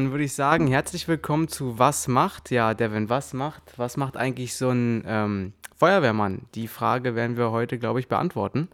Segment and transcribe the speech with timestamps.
[0.00, 2.50] Dann würde ich sagen, herzlich willkommen zu Was macht?
[2.50, 3.74] Ja, Devin, was macht?
[3.76, 6.46] Was macht eigentlich so ein ähm, Feuerwehrmann?
[6.54, 8.68] Die Frage werden wir heute, glaube ich, beantworten.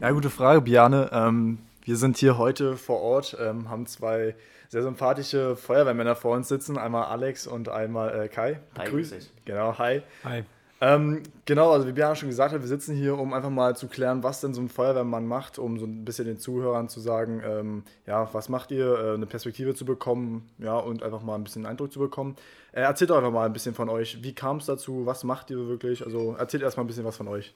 [0.00, 1.10] Ja, gute Frage, Biane.
[1.12, 4.36] Ähm, wir sind hier heute vor Ort, ähm, haben zwei
[4.68, 6.78] sehr sympathische Feuerwehrmänner vor uns sitzen.
[6.78, 8.60] Einmal Alex und einmal äh, Kai.
[8.78, 9.28] Hi, grüß dich.
[9.46, 10.02] Genau, hi.
[10.22, 10.44] Hi.
[10.82, 13.86] Ähm, genau, also wie Björn schon gesagt hat, wir sitzen hier, um einfach mal zu
[13.86, 17.42] klären, was denn so ein Feuerwehrmann macht, um so ein bisschen den Zuhörern zu sagen,
[17.44, 21.44] ähm, ja, was macht ihr, äh, eine Perspektive zu bekommen, ja, und einfach mal ein
[21.44, 22.34] bisschen Eindruck zu bekommen.
[22.72, 24.22] Äh, erzählt doch einfach mal ein bisschen von euch.
[24.22, 25.04] Wie kam es dazu?
[25.04, 26.02] Was macht ihr wirklich?
[26.02, 27.52] Also erzählt erstmal ein bisschen was von euch.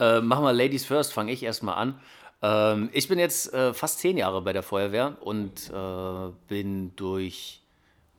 [0.00, 2.00] Äh, machen wir Ladies First, fange ich erstmal an.
[2.40, 7.63] Ähm, ich bin jetzt äh, fast zehn Jahre bei der Feuerwehr und äh, bin durch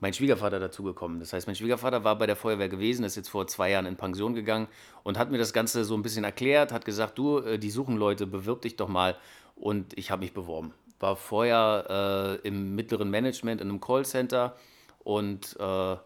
[0.00, 1.20] mein Schwiegervater dazugekommen.
[1.20, 3.96] Das heißt, mein Schwiegervater war bei der Feuerwehr gewesen, ist jetzt vor zwei Jahren in
[3.96, 4.68] Pension gegangen
[5.02, 7.96] und hat mir das Ganze so ein bisschen erklärt, hat gesagt, du, äh, die suchen
[7.96, 9.16] Leute, bewirb dich doch mal.
[9.54, 10.74] Und ich habe mich beworben.
[11.00, 14.56] War vorher äh, im mittleren Management in einem Callcenter
[14.98, 16.00] und äh, habe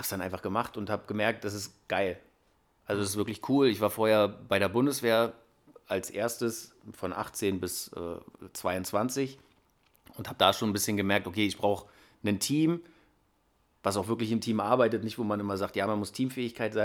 [0.00, 2.18] es dann einfach gemacht und habe gemerkt, das ist geil.
[2.86, 3.68] Also es ist wirklich cool.
[3.68, 5.32] Ich war vorher bei der Bundeswehr
[5.86, 8.16] als erstes von 18 bis äh,
[8.52, 9.38] 22
[10.16, 11.88] und habe da schon ein bisschen gemerkt, okay, ich brauche
[12.24, 12.80] ein Team,
[13.82, 16.76] was auch wirklich im Team arbeitet, nicht wo man immer sagt, ja, man muss Teamfähigkeit,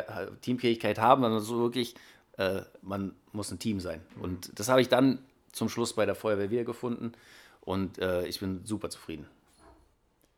[0.41, 1.95] Teamfähigkeit haben, sondern so wirklich,
[2.37, 4.01] äh, man muss ein Team sein.
[4.15, 4.21] Mhm.
[4.21, 5.19] Und das habe ich dann
[5.51, 7.13] zum Schluss bei der Feuerwehr wieder gefunden
[7.61, 9.27] und äh, ich bin super zufrieden.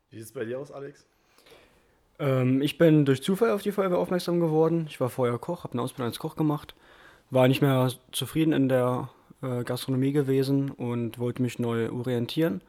[0.09, 1.05] Wie sieht es bei dir aus, Alex?
[2.19, 4.85] Ähm, ich bin durch Zufall auf die Feuerwehr aufmerksam geworden.
[4.89, 6.75] Ich war vorher Koch, habe eine Ausbildung als Koch gemacht,
[7.29, 9.09] war nicht mehr zufrieden in der
[9.41, 12.61] äh, Gastronomie gewesen und wollte mich neu orientieren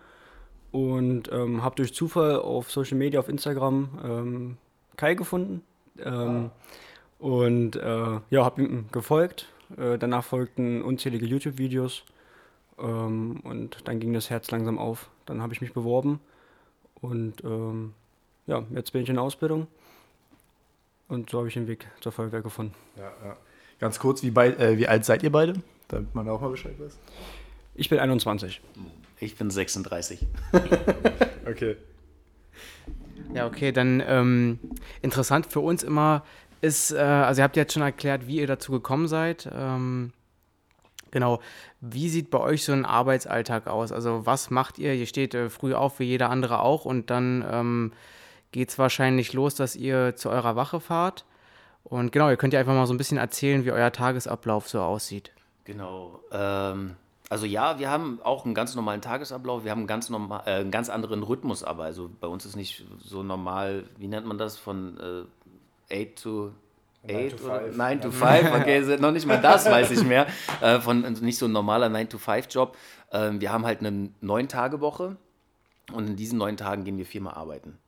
[0.72, 4.56] und ähm, habe durch Zufall auf Social Media, auf Instagram ähm,
[4.96, 5.62] Kai gefunden
[5.98, 7.24] ähm, ah.
[7.24, 9.48] und äh, ja, habe ihm gefolgt.
[9.76, 12.04] Äh, danach folgten unzählige YouTube-Videos
[12.78, 15.10] ähm, und dann ging das Herz langsam auf.
[15.26, 16.20] Dann habe ich mich beworben
[17.00, 17.94] und ähm,
[18.46, 19.66] ja, jetzt bin ich in Ausbildung
[21.08, 22.74] und so habe ich den Weg zur Feuerwehr gefunden.
[22.96, 23.36] Ja, ja.
[23.78, 25.54] Ganz kurz, wie, bei, äh, wie alt seid ihr beide?
[25.88, 26.98] Damit man auch mal Bescheid weiß.
[27.74, 28.60] Ich bin 21.
[29.20, 30.26] Ich bin 36.
[31.46, 31.76] okay.
[33.34, 34.58] Ja, okay, dann ähm,
[35.02, 36.24] interessant für uns immer
[36.60, 39.48] ist, äh, also ihr habt jetzt schon erklärt, wie ihr dazu gekommen seid.
[39.52, 40.12] Ähm,
[41.10, 41.40] genau,
[41.80, 43.92] wie sieht bei euch so ein Arbeitsalltag aus?
[43.92, 44.94] Also was macht ihr?
[44.94, 47.92] Ihr steht äh, früh auf, wie jeder andere auch, und dann ähm,
[48.52, 51.24] geht es wahrscheinlich los, dass ihr zu eurer Wache fahrt.
[51.84, 54.80] Und genau, ihr könnt ja einfach mal so ein bisschen erzählen, wie euer Tagesablauf so
[54.80, 55.30] aussieht.
[55.64, 56.20] Genau.
[56.32, 56.96] Ähm,
[57.30, 60.56] also ja, wir haben auch einen ganz normalen Tagesablauf, wir haben einen ganz, normal, äh,
[60.56, 64.36] einen ganz anderen Rhythmus, aber also bei uns ist nicht so normal, wie nennt man
[64.36, 65.26] das, von
[65.88, 66.52] äh, 8 to
[67.08, 70.26] 8 oder 9 to 5, okay, noch nicht mal das weiß ich mehr,
[70.60, 72.76] äh, von also nicht so ein normaler 9 to 5 Job.
[73.12, 75.16] Ähm, wir haben halt eine 9-Tage-Woche
[75.92, 77.78] und in diesen neun Tagen gehen wir viermal arbeiten.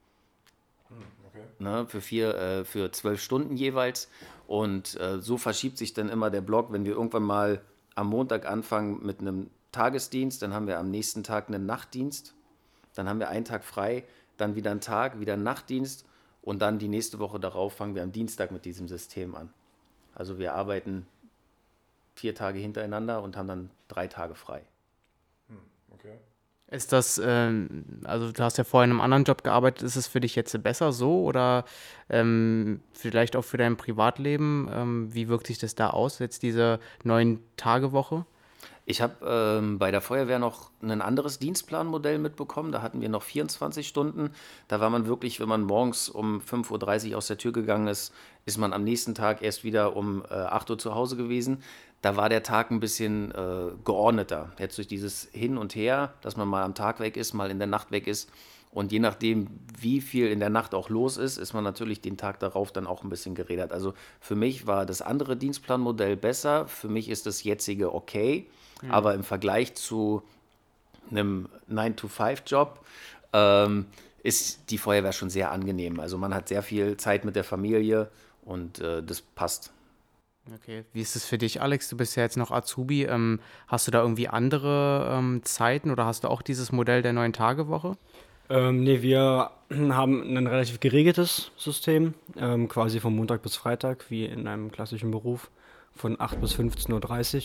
[0.89, 1.45] Hm, okay.
[1.59, 4.09] Ne, für, vier, äh, für zwölf Stunden jeweils
[4.47, 7.61] und äh, so verschiebt sich dann immer der Block, wenn wir irgendwann mal
[7.95, 12.35] am Montag anfangen mit einem Tagesdienst, dann haben wir am nächsten Tag einen Nachtdienst,
[12.95, 14.05] dann haben wir einen Tag frei,
[14.37, 16.05] dann wieder einen Tag, wieder einen Nachtdienst
[16.43, 19.53] und dann die nächste Woche darauf fangen wir am Dienstag mit diesem System an.
[20.15, 21.07] Also wir arbeiten
[22.15, 24.63] vier Tage hintereinander und haben dann drei Tage frei.
[25.49, 25.59] Hm,
[25.93, 26.19] okay.
[26.73, 30.07] Ist das, ähm, also du hast ja vorher in einem anderen Job gearbeitet, ist es
[30.07, 31.67] für dich jetzt besser so oder
[32.09, 34.71] ähm, vielleicht auch für dein Privatleben?
[34.73, 38.25] Ähm, wie wirkt sich das da aus, jetzt diese neun Tage Woche?
[38.85, 42.73] Ich habe ähm, bei der Feuerwehr noch ein anderes Dienstplanmodell mitbekommen.
[42.73, 44.31] Da hatten wir noch 24 Stunden.
[44.67, 48.13] Da war man wirklich, wenn man morgens um 5.30 Uhr aus der Tür gegangen ist,
[48.45, 51.63] ist man am nächsten Tag erst wieder um äh, 8 Uhr zu Hause gewesen
[52.03, 54.53] da war der Tag ein bisschen äh, geordneter.
[54.59, 57.59] Jetzt durch dieses Hin und Her, dass man mal am Tag weg ist, mal in
[57.59, 58.29] der Nacht weg ist.
[58.73, 59.49] Und je nachdem,
[59.79, 62.87] wie viel in der Nacht auch los ist, ist man natürlich den Tag darauf dann
[62.87, 63.71] auch ein bisschen geredet.
[63.71, 66.67] Also für mich war das andere Dienstplanmodell besser.
[66.67, 68.49] Für mich ist das jetzige okay.
[68.83, 68.91] Mhm.
[68.91, 70.23] Aber im Vergleich zu
[71.11, 72.85] einem 9-to-5-Job
[73.33, 73.87] ähm,
[74.23, 76.01] ist die Feuerwehr schon sehr angenehm.
[76.01, 78.11] Also man hat sehr viel Zeit mit der Familie
[78.45, 79.73] und äh, das passt.
[80.55, 81.89] Okay, wie ist es für dich, Alex?
[81.89, 83.05] Du bist ja jetzt noch Azubi.
[83.05, 87.13] Ähm, hast du da irgendwie andere ähm, Zeiten oder hast du auch dieses Modell der
[87.13, 87.97] neun-Tage-Woche?
[88.51, 94.25] Ähm, nee, wir haben ein relativ geregeltes System, ähm, quasi von Montag bis Freitag, wie
[94.25, 95.49] in einem klassischen Beruf,
[95.95, 97.43] von 8 bis 15.30 Uhr.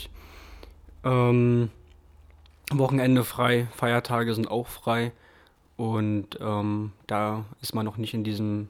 [1.04, 1.70] Ähm,
[2.72, 5.14] Wochenende frei, Feiertage sind auch frei
[5.78, 8.70] und ähm, da ist man noch nicht in diesem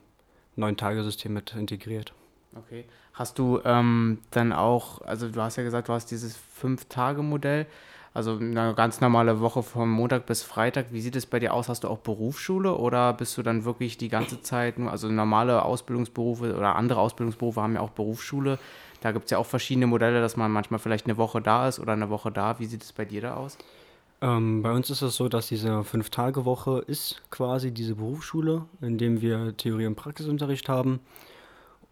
[0.55, 2.13] neun-Tage-System mit integriert.
[2.55, 2.85] Okay.
[3.13, 7.65] Hast du ähm, dann auch, also du hast ja gesagt, du hast dieses Fünf-Tage-Modell.
[8.13, 10.87] Also eine ganz normale Woche von Montag bis Freitag.
[10.91, 11.69] Wie sieht es bei dir aus?
[11.69, 15.63] Hast du auch Berufsschule oder bist du dann wirklich die ganze Zeit nur, also normale
[15.63, 18.57] Ausbildungsberufe oder andere Ausbildungsberufe haben ja auch Berufsschule.
[19.01, 21.79] Da gibt es ja auch verschiedene Modelle, dass man manchmal vielleicht eine Woche da ist
[21.79, 22.59] oder eine Woche da.
[22.59, 23.57] Wie sieht es bei dir da aus?
[24.21, 29.21] Ähm, bei uns ist es so, dass diese Fünf-Tage-Woche ist quasi diese Berufsschule, in dem
[29.21, 30.99] wir Theorie- und Praxisunterricht haben.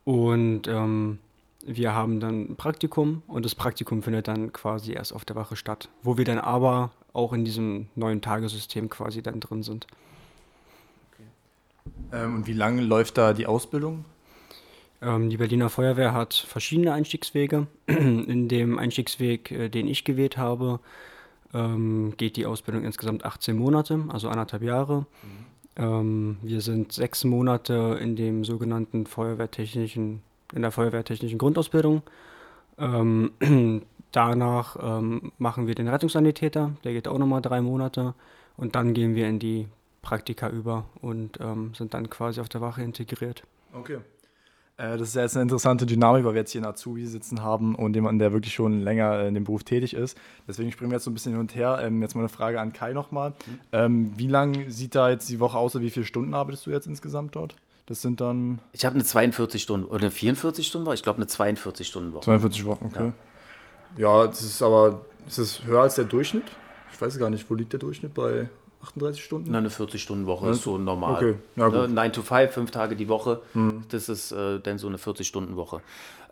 [0.03, 1.19] Und ähm,
[1.65, 5.55] wir haben dann ein Praktikum und das Praktikum findet dann quasi erst auf der Wache
[5.55, 9.87] statt, wo wir dann aber auch in diesem neuen Tagesystem quasi dann drin sind.
[12.11, 14.05] Ähm, und wie lange läuft da die Ausbildung?
[15.05, 17.67] Ähm, die Berliner Feuerwehr hat verschiedene Einstiegswege.
[17.85, 20.79] In dem Einstiegsweg, äh, den ich gewählt habe,
[21.53, 25.05] ähm, geht die Ausbildung insgesamt 18 Monate, also anderthalb Jahre.
[25.75, 30.21] Ähm, wir sind sechs Monate in dem sogenannten Feuerwehrtechnischen,
[30.53, 32.01] in der Feuerwehrtechnischen Grundausbildung.
[34.11, 35.01] Danach
[35.37, 38.15] machen wir den Rettungssanitäter, der geht auch nochmal drei Monate.
[38.57, 39.69] Und dann gehen wir in die
[40.01, 41.39] Praktika über und
[41.71, 43.43] sind dann quasi auf der Wache integriert.
[43.71, 43.99] Okay.
[44.77, 47.41] Äh, das ist ja jetzt eine interessante Dynamik, weil wir jetzt hier einen Azubi sitzen
[47.41, 50.17] haben und jemanden, der wirklich schon länger in dem Beruf tätig ist.
[50.47, 51.79] Deswegen springen wir jetzt so ein bisschen hin und her.
[51.81, 53.33] Ähm, jetzt mal eine Frage an Kai nochmal.
[53.71, 55.79] Ähm, wie lang sieht da jetzt die Woche aus?
[55.79, 57.55] Wie viele Stunden arbeitest du jetzt insgesamt dort?
[57.85, 60.95] Das sind dann Ich habe eine 42 Stunden oder eine 44 Stunden Woche.
[60.95, 62.25] Ich glaube eine 42 Stunden Woche.
[62.25, 63.11] 42 Wochen, okay.
[63.97, 66.43] Ja, das ist aber, ist das höher als der Durchschnitt?
[66.91, 68.49] Ich weiß gar nicht, wo liegt der Durchschnitt bei
[68.85, 69.51] 38 Stunden?
[69.51, 71.15] Na, eine 40-Stunden-Woche ist so normal.
[71.15, 71.75] Okay, ja, gut.
[71.75, 71.89] Hm.
[71.89, 73.41] Ne, 9 to 5, fünf Tage die Woche,
[73.89, 75.81] das ist äh, dann so eine 40-Stunden-Woche.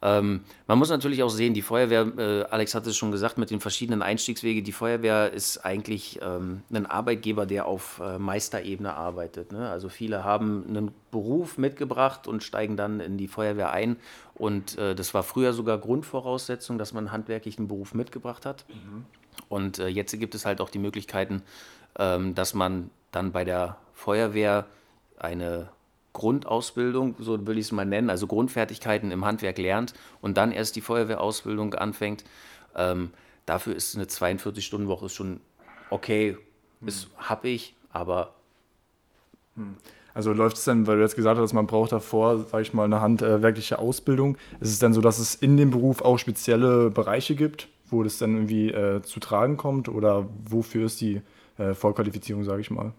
[0.03, 3.51] Ähm, man muss natürlich auch sehen, die Feuerwehr, äh, Alex hat es schon gesagt, mit
[3.51, 9.53] den verschiedenen Einstiegswegen, die Feuerwehr ist eigentlich ähm, ein Arbeitgeber, der auf äh, Meisterebene arbeitet.
[9.53, 9.69] Ne?
[9.69, 13.95] Also viele haben einen Beruf mitgebracht und steigen dann in die Feuerwehr ein.
[14.35, 18.65] Und äh, das war früher sogar Grundvoraussetzung, dass man einen handwerklichen Beruf mitgebracht hat.
[19.47, 21.43] Und äh, jetzt gibt es halt auch die Möglichkeiten,
[21.95, 24.65] dass man dann bei der Feuerwehr
[25.19, 25.69] eine
[26.13, 30.75] Grundausbildung, so will ich es mal nennen, also Grundfertigkeiten im Handwerk lernt und dann erst
[30.75, 32.23] die Feuerwehrausbildung anfängt.
[32.75, 33.11] Ähm,
[33.45, 35.39] dafür ist eine 42-Stunden-Woche schon
[35.89, 36.37] okay,
[36.81, 38.33] das habe ich, aber
[40.15, 42.85] Also läuft es dann, weil du jetzt gesagt hast, man braucht davor, sage ich mal,
[42.85, 44.37] eine handwerkliche Ausbildung.
[44.59, 48.19] Ist es dann so, dass es in dem Beruf auch spezielle Bereiche gibt, wo das
[48.19, 49.89] dann irgendwie äh, zu tragen kommt?
[49.89, 51.21] Oder wofür ist die
[51.57, 52.93] äh, Vorqualifizierung, sage ich mal?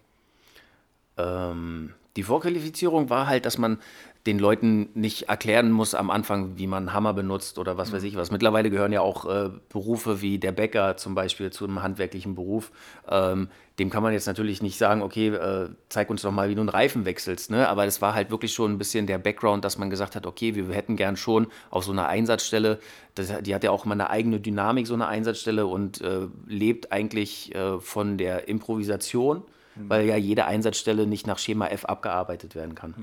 [1.17, 3.79] Ähm, die Vorqualifizierung war halt, dass man
[4.27, 8.03] den Leuten nicht erklären muss am Anfang, wie man einen Hammer benutzt oder was weiß
[8.05, 8.31] ich was.
[8.31, 12.73] Mittlerweile gehören ja auch äh, Berufe wie der Bäcker zum Beispiel zu einem handwerklichen Beruf.
[13.07, 13.49] Ähm,
[13.79, 16.63] dem kann man jetzt natürlich nicht sagen, okay, äh, zeig uns doch mal, wie du
[16.63, 17.51] einen Reifen wechselst.
[17.51, 17.69] Ne?
[17.69, 20.55] Aber es war halt wirklich schon ein bisschen der Background, dass man gesagt hat, okay,
[20.55, 22.79] wir hätten gern schon auf so einer Einsatzstelle,
[23.15, 26.93] das, die hat ja auch immer eine eigene Dynamik, so eine Einsatzstelle und äh, lebt
[26.93, 29.43] eigentlich äh, von der Improvisation,
[29.77, 32.95] weil ja jede Einsatzstelle nicht nach Schema F abgearbeitet werden kann.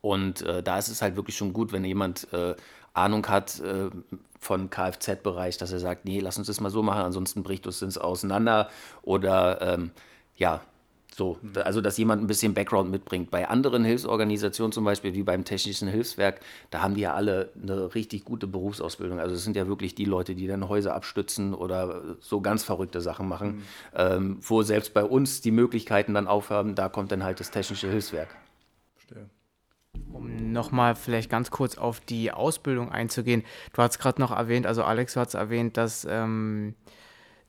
[0.00, 2.54] Und äh, da ist es halt wirklich schon gut, wenn jemand äh,
[2.94, 3.90] Ahnung hat äh,
[4.38, 7.80] von Kfz-Bereich, dass er sagt, nee, lass uns das mal so machen, ansonsten bricht uns
[7.80, 8.70] das auseinander.
[9.02, 9.90] Oder ähm,
[10.36, 10.62] ja,
[11.14, 11.38] so.
[11.64, 13.30] Also, dass jemand ein bisschen Background mitbringt.
[13.30, 17.94] Bei anderen Hilfsorganisationen zum Beispiel, wie beim Technischen Hilfswerk, da haben die ja alle eine
[17.94, 19.20] richtig gute Berufsausbildung.
[19.20, 23.00] Also, es sind ja wirklich die Leute, die dann Häuser abstützen oder so ganz verrückte
[23.00, 23.64] Sachen machen,
[23.94, 27.90] ähm, wo selbst bei uns die Möglichkeiten dann aufhören, da kommt dann halt das Technische
[27.90, 28.39] Hilfswerk.
[30.12, 33.44] Um nochmal vielleicht ganz kurz auf die Ausbildung einzugehen.
[33.72, 36.74] Du hast gerade noch erwähnt, also Alex hat es erwähnt, dass ähm,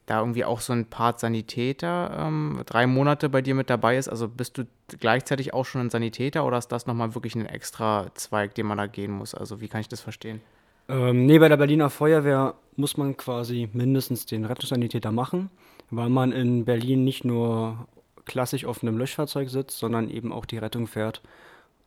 [0.05, 4.09] da irgendwie auch so ein Part Sanitäter ähm, drei Monate bei dir mit dabei ist.
[4.09, 4.65] Also bist du
[4.99, 8.77] gleichzeitig auch schon ein Sanitäter oder ist das nochmal wirklich ein extra Zweig, den man
[8.77, 9.33] da gehen muss?
[9.33, 10.41] Also wie kann ich das verstehen?
[10.89, 15.49] Ähm, nee, bei der Berliner Feuerwehr muss man quasi mindestens den Rettungssanitäter machen,
[15.89, 17.87] weil man in Berlin nicht nur
[18.25, 21.21] klassisch auf einem Löschfahrzeug sitzt, sondern eben auch die Rettung fährt.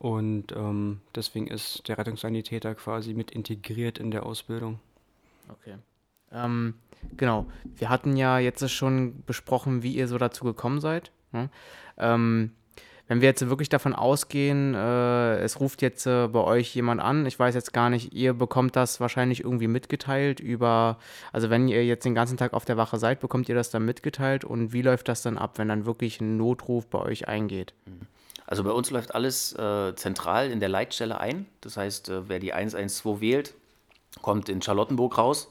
[0.05, 4.79] Und ähm, deswegen ist der Rettungssanitäter quasi mit integriert in der Ausbildung.
[5.49, 5.77] Okay.
[6.31, 6.75] Ähm,
[7.17, 7.47] genau.
[7.75, 11.11] Wir hatten ja jetzt schon besprochen, wie ihr so dazu gekommen seid.
[11.33, 11.49] Ne?
[11.97, 12.51] Ähm,
[13.09, 17.25] wenn wir jetzt wirklich davon ausgehen, äh, es ruft jetzt äh, bei euch jemand an,
[17.25, 20.99] ich weiß jetzt gar nicht, ihr bekommt das wahrscheinlich irgendwie mitgeteilt über,
[21.33, 23.87] also wenn ihr jetzt den ganzen Tag auf der Wache seid, bekommt ihr das dann
[23.87, 27.73] mitgeteilt und wie läuft das dann ab, wenn dann wirklich ein Notruf bei euch eingeht?
[28.47, 31.47] Also bei uns läuft alles äh, zentral in der Leitstelle ein.
[31.61, 33.55] Das heißt, äh, wer die 112 wählt,
[34.23, 35.49] kommt in Charlottenburg raus.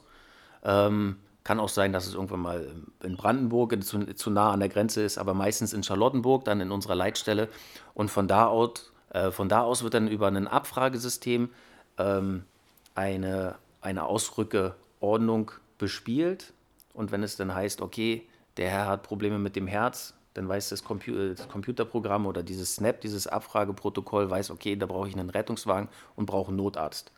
[0.62, 2.72] Ähm, kann auch sein, dass es irgendwann mal
[3.02, 6.70] in Brandenburg zu, zu nah an der Grenze ist, aber meistens in Charlottenburg, dann in
[6.70, 7.48] unserer Leitstelle.
[7.92, 11.50] Und von da aus, äh, von da aus wird dann über ein Abfragesystem
[11.98, 12.44] ähm,
[12.94, 16.52] eine, eine Ausrückeordnung bespielt
[16.94, 20.68] Und wenn es dann heißt, okay, der Herr hat Probleme mit dem Herz, dann weiß
[20.68, 25.30] das, Compu das Computerprogramm oder dieses Snap, dieses Abfrageprotokoll, weiß, okay, da brauche ich einen
[25.30, 27.12] Rettungswagen und brauche einen Notarzt.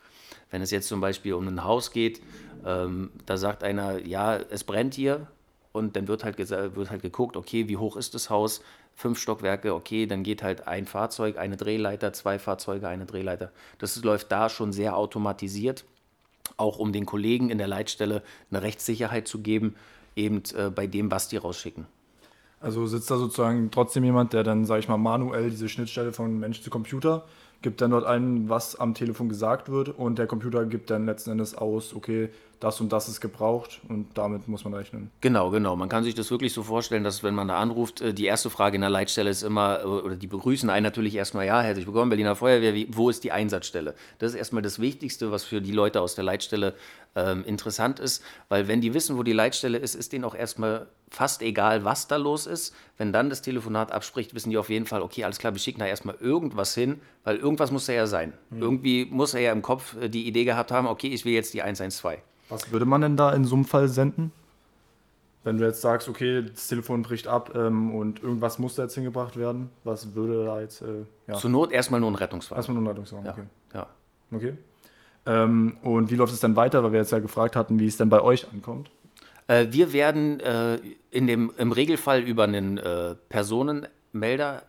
[0.50, 2.20] Wenn es jetzt zum Beispiel um ein Haus geht,
[2.64, 5.26] ähm, da sagt einer, ja, es brennt hier
[5.72, 8.60] und dann wird halt, wird halt geguckt, okay, wie hoch ist das Haus?
[8.94, 13.50] Fünf Stockwerke, okay, dann geht halt ein Fahrzeug, eine Drehleiter, zwei Fahrzeuge, eine Drehleiter.
[13.78, 15.84] Das läuft da schon sehr automatisiert,
[16.56, 19.74] auch um den Kollegen in der Leitstelle eine Rechtssicherheit zu geben,
[20.16, 21.86] eben äh, bei dem, was die rausschicken.
[22.60, 26.38] Also sitzt da sozusagen trotzdem jemand, der dann, sage ich mal, manuell diese Schnittstelle von
[26.38, 27.24] Mensch zu Computer
[27.62, 31.30] gibt dann dort ein, was am Telefon gesagt wird und der Computer gibt dann letzten
[31.30, 32.28] Endes aus, okay,
[32.60, 35.10] das und das ist gebraucht und damit muss man rechnen.
[35.20, 35.76] Genau, genau.
[35.76, 38.48] Man kann sich das wirklich so vorstellen, dass wenn man da anruft, äh, die erste
[38.50, 41.86] Frage in der Leitstelle ist immer, äh, oder die begrüßen einen natürlich erstmal, ja, herzlich
[41.86, 43.94] willkommen, Berliner Feuerwehr, wo ist die Einsatzstelle?
[44.18, 46.74] Das ist erstmal das Wichtigste, was für die Leute aus der Leitstelle
[47.16, 50.86] ähm, interessant ist, weil wenn die wissen, wo die Leitstelle ist, ist denen auch erstmal
[51.10, 52.74] fast egal, was da los ist.
[52.98, 55.80] Wenn dann das Telefonat abspricht, wissen die auf jeden Fall, okay, alles klar, wir schicken
[55.80, 58.34] da erstmal irgendwas hin, weil irgendwas muss da ja sein.
[58.50, 58.62] Mhm.
[58.62, 61.54] Irgendwie muss er ja im Kopf äh, die Idee gehabt haben, okay, ich will jetzt
[61.54, 62.20] die 112.
[62.48, 64.30] Was würde man denn da in so einem Fall senden?
[65.42, 68.94] Wenn du jetzt sagst, okay, das Telefon bricht ab ähm, und irgendwas muss da jetzt
[68.94, 70.82] hingebracht werden, was würde da jetzt.
[70.82, 71.34] Äh, ja.
[71.34, 72.58] Zur Not erstmal nur ein Rettungswagen.
[72.58, 73.32] Erstmal nur ein Rettungswagen, ja.
[73.32, 73.42] okay.
[73.72, 73.86] Ja.
[74.32, 74.58] Okay.
[75.26, 77.96] Ähm, und wie läuft es dann weiter, weil wir jetzt ja gefragt hatten, wie es
[77.96, 78.90] denn bei euch ankommt?
[79.48, 80.78] Äh, wir werden äh,
[81.10, 84.62] in dem, im Regelfall über einen äh, Personenmelder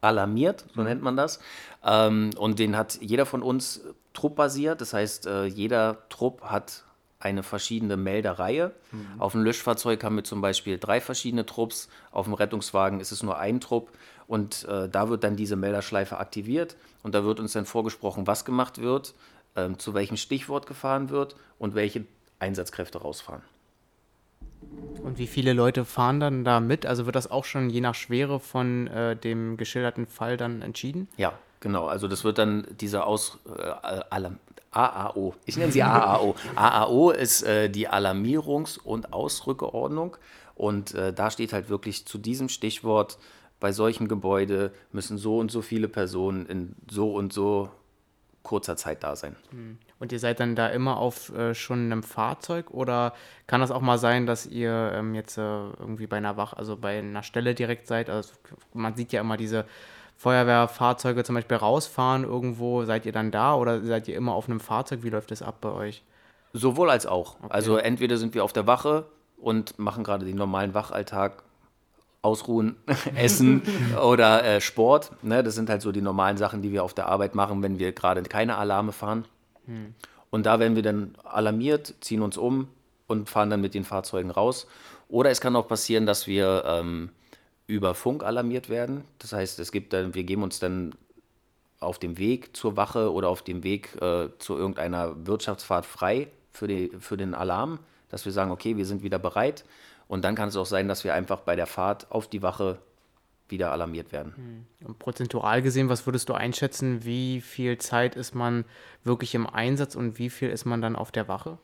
[0.00, 1.40] alarmiert, so nennt man das.
[1.84, 3.82] Ähm, und den hat jeder von uns
[4.14, 4.80] truppbasiert.
[4.80, 6.84] Das heißt, äh, jeder Trupp hat
[7.20, 8.72] eine verschiedene Meldereihe.
[8.92, 9.20] Mhm.
[9.20, 11.88] Auf dem Löschfahrzeug haben wir zum Beispiel drei verschiedene Trupps.
[12.12, 13.90] Auf dem Rettungswagen ist es nur ein Trupp.
[14.28, 16.76] Und äh, da wird dann diese Melderschleife aktiviert.
[17.02, 19.14] Und da wird uns dann vorgesprochen, was gemacht wird,
[19.66, 22.04] äh, zu welchem Stichwort gefahren wird und welche
[22.38, 23.42] Einsatzkräfte rausfahren.
[25.02, 26.84] Und wie viele Leute fahren dann da mit?
[26.84, 31.08] Also wird das auch schon je nach Schwere von äh, dem geschilderten Fall dann entschieden?
[31.16, 31.86] Ja, genau.
[31.86, 34.30] Also das wird dann dieser Aus äh,
[34.70, 35.34] AAO.
[35.46, 36.34] Ich nenne sie AAO.
[36.56, 40.16] AAO ist äh, die Alarmierungs- und Ausrückeordnung.
[40.54, 43.18] Und äh, da steht halt wirklich zu diesem Stichwort,
[43.60, 47.70] bei solchem Gebäude müssen so und so viele Personen in so und so
[48.48, 49.36] kurzer Zeit da sein.
[49.50, 49.78] Hm.
[49.98, 53.12] Und ihr seid dann da immer auf äh, schon einem Fahrzeug oder
[53.46, 56.76] kann das auch mal sein, dass ihr ähm, jetzt äh, irgendwie bei einer Wach, also
[56.76, 58.08] bei einer Stelle direkt seid?
[58.08, 58.32] Also
[58.72, 59.66] man sieht ja immer diese
[60.16, 62.84] Feuerwehrfahrzeuge zum Beispiel rausfahren irgendwo.
[62.84, 65.02] Seid ihr dann da oder seid ihr immer auf einem Fahrzeug?
[65.02, 66.02] Wie läuft das ab bei euch?
[66.54, 67.36] Sowohl als auch.
[67.36, 67.48] Okay.
[67.50, 69.04] Also entweder sind wir auf der Wache
[69.36, 71.44] und machen gerade den normalen Wachalltag
[72.22, 72.76] Ausruhen,
[73.14, 73.62] Essen
[74.02, 75.12] oder äh, Sport.
[75.22, 75.42] Ne?
[75.42, 77.92] Das sind halt so die normalen Sachen, die wir auf der Arbeit machen, wenn wir
[77.92, 79.24] gerade keine Alarme fahren.
[79.66, 79.94] Hm.
[80.30, 82.68] Und da werden wir dann alarmiert, ziehen uns um
[83.06, 84.66] und fahren dann mit den Fahrzeugen raus.
[85.08, 87.10] Oder es kann auch passieren, dass wir ähm,
[87.66, 89.04] über Funk alarmiert werden.
[89.18, 90.94] Das heißt, es gibt dann, wir geben uns dann
[91.80, 96.66] auf dem Weg zur Wache oder auf dem Weg äh, zu irgendeiner Wirtschaftsfahrt frei für,
[96.66, 99.64] die, für den Alarm, dass wir sagen, okay, wir sind wieder bereit.
[100.08, 102.78] Und dann kann es auch sein, dass wir einfach bei der Fahrt auf die Wache
[103.48, 104.34] wieder alarmiert werden.
[104.36, 104.88] Hm.
[104.88, 108.64] Und prozentual gesehen, was würdest du einschätzen, wie viel Zeit ist man
[109.04, 111.58] wirklich im Einsatz und wie viel ist man dann auf der Wache?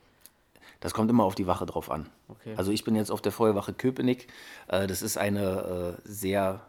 [0.81, 2.09] Das kommt immer auf die Wache drauf an.
[2.29, 2.55] Okay.
[2.57, 4.29] Also ich bin jetzt auf der Feuerwache Köpenick.
[4.69, 6.61] Äh, das ist eine äh, sehr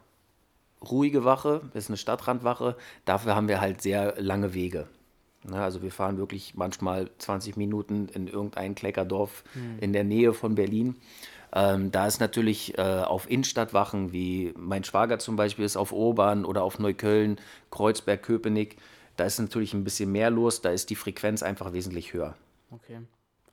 [0.90, 2.76] ruhige Wache, das ist eine Stadtrandwache.
[3.06, 4.88] Dafür haben wir halt sehr lange Wege.
[5.52, 9.78] Also wir fahren wirklich manchmal 20 Minuten in irgendein Kleckerdorf mhm.
[9.80, 10.96] in der Nähe von Berlin.
[11.56, 16.44] Ähm, da ist natürlich äh, auf Innenstadtwachen, wie mein Schwager zum Beispiel ist auf Obern
[16.44, 17.38] oder auf Neukölln,
[17.72, 18.76] Kreuzberg, Köpenick,
[19.16, 22.36] da ist natürlich ein bisschen mehr los, da ist die Frequenz einfach wesentlich höher.
[22.72, 23.00] Okay.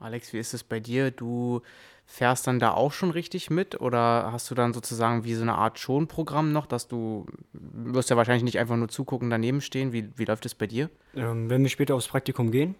[0.01, 1.13] Alex, wie ist es bei dir?
[1.13, 1.63] Du
[2.05, 5.55] fährst dann da auch schon richtig mit oder hast du dann sozusagen wie so eine
[5.55, 9.93] Art Schonprogramm noch, dass du wirst ja wahrscheinlich nicht einfach nur zugucken, daneben stehen.
[9.93, 10.91] Wie, wie läuft es bei dir?
[11.15, 12.75] Ähm, wenn wir später aufs Praktikum gehen,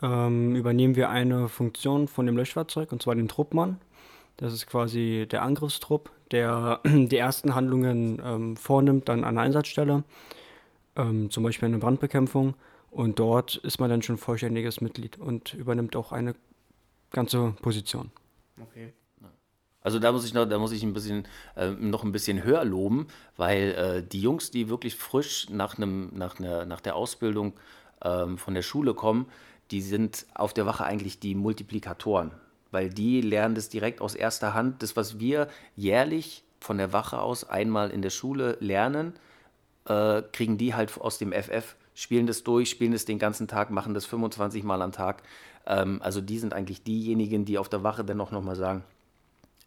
[0.00, 3.78] ähm, übernehmen wir eine Funktion von dem Löschfahrzeug und zwar den Truppmann.
[4.40, 10.02] Das ist quasi der Angriffstrupp, der die ersten Handlungen ähm, vornimmt, dann an der Einsatzstelle,
[10.96, 12.54] ähm, zum Beispiel eine Brandbekämpfung.
[12.90, 16.34] Und dort ist man dann schon vollständiges Mitglied und übernimmt auch eine
[17.10, 18.10] ganze Position.
[18.60, 18.92] Okay.
[19.82, 22.64] Also da muss ich noch, da muss ich ein bisschen äh, noch ein bisschen höher
[22.64, 23.06] loben,
[23.36, 27.54] weil äh, die Jungs, die wirklich frisch nach einem nach einer nach der Ausbildung
[28.04, 29.26] ähm, von der Schule kommen,
[29.70, 32.32] die sind auf der Wache eigentlich die Multiplikatoren
[32.70, 34.82] weil die lernen das direkt aus erster Hand.
[34.82, 39.14] Das, was wir jährlich von der Wache aus einmal in der Schule lernen,
[39.86, 43.70] äh, kriegen die halt aus dem FF spielen das durch, spielen das den ganzen Tag,
[43.70, 45.22] machen das 25 Mal am Tag.
[45.66, 48.84] Ähm, also die sind eigentlich diejenigen, die auf der Wache dann auch nochmal sagen,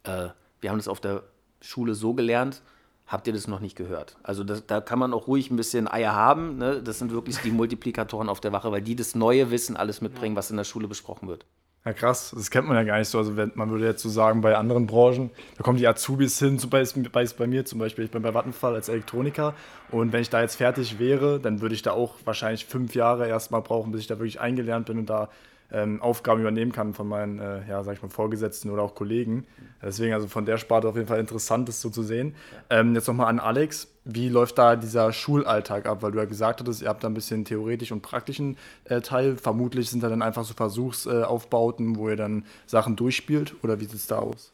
[0.02, 0.28] äh,
[0.60, 1.22] wir haben das auf der
[1.60, 2.62] Schule so gelernt,
[3.06, 4.16] habt ihr das noch nicht gehört.
[4.22, 6.58] Also das, da kann man auch ruhig ein bisschen Eier haben.
[6.58, 6.82] Ne?
[6.82, 10.36] Das sind wirklich die Multiplikatoren auf der Wache, weil die das neue Wissen alles mitbringen,
[10.36, 11.46] was in der Schule besprochen wird.
[11.86, 13.18] Ja, krass, das kennt man ja gar nicht so.
[13.18, 16.58] Also, wenn, man würde jetzt so sagen, bei anderen Branchen, da kommen die Azubis hin,
[16.58, 19.54] zum Beispiel bei, bei mir zum Beispiel, ich bin bei Vattenfall als Elektroniker
[19.90, 23.28] und wenn ich da jetzt fertig wäre, dann würde ich da auch wahrscheinlich fünf Jahre
[23.28, 25.28] erstmal brauchen, bis ich da wirklich eingelernt bin und da
[25.72, 29.46] ähm, Aufgaben übernehmen kann von meinen, äh, ja, sag ich mal, Vorgesetzten oder auch Kollegen.
[29.82, 32.34] Deswegen also von der Sparte auf jeden Fall interessant, das so zu sehen.
[32.70, 33.88] Ähm, jetzt nochmal an Alex.
[34.04, 36.02] Wie läuft da dieser Schulalltag ab?
[36.02, 39.36] Weil du ja gesagt hattest, ihr habt da ein bisschen theoretischen und praktischen äh, Teil.
[39.36, 43.54] Vermutlich sind da dann einfach so Versuchsaufbauten, äh, wo ihr dann Sachen durchspielt.
[43.62, 44.52] Oder wie sieht es da aus?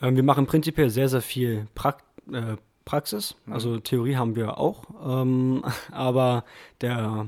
[0.00, 1.96] Ähm, wir machen prinzipiell sehr, sehr viel pra
[2.32, 3.36] äh, Praxis.
[3.46, 3.52] Mhm.
[3.52, 4.84] Also Theorie haben wir auch.
[5.04, 6.44] Ähm, aber
[6.80, 7.26] der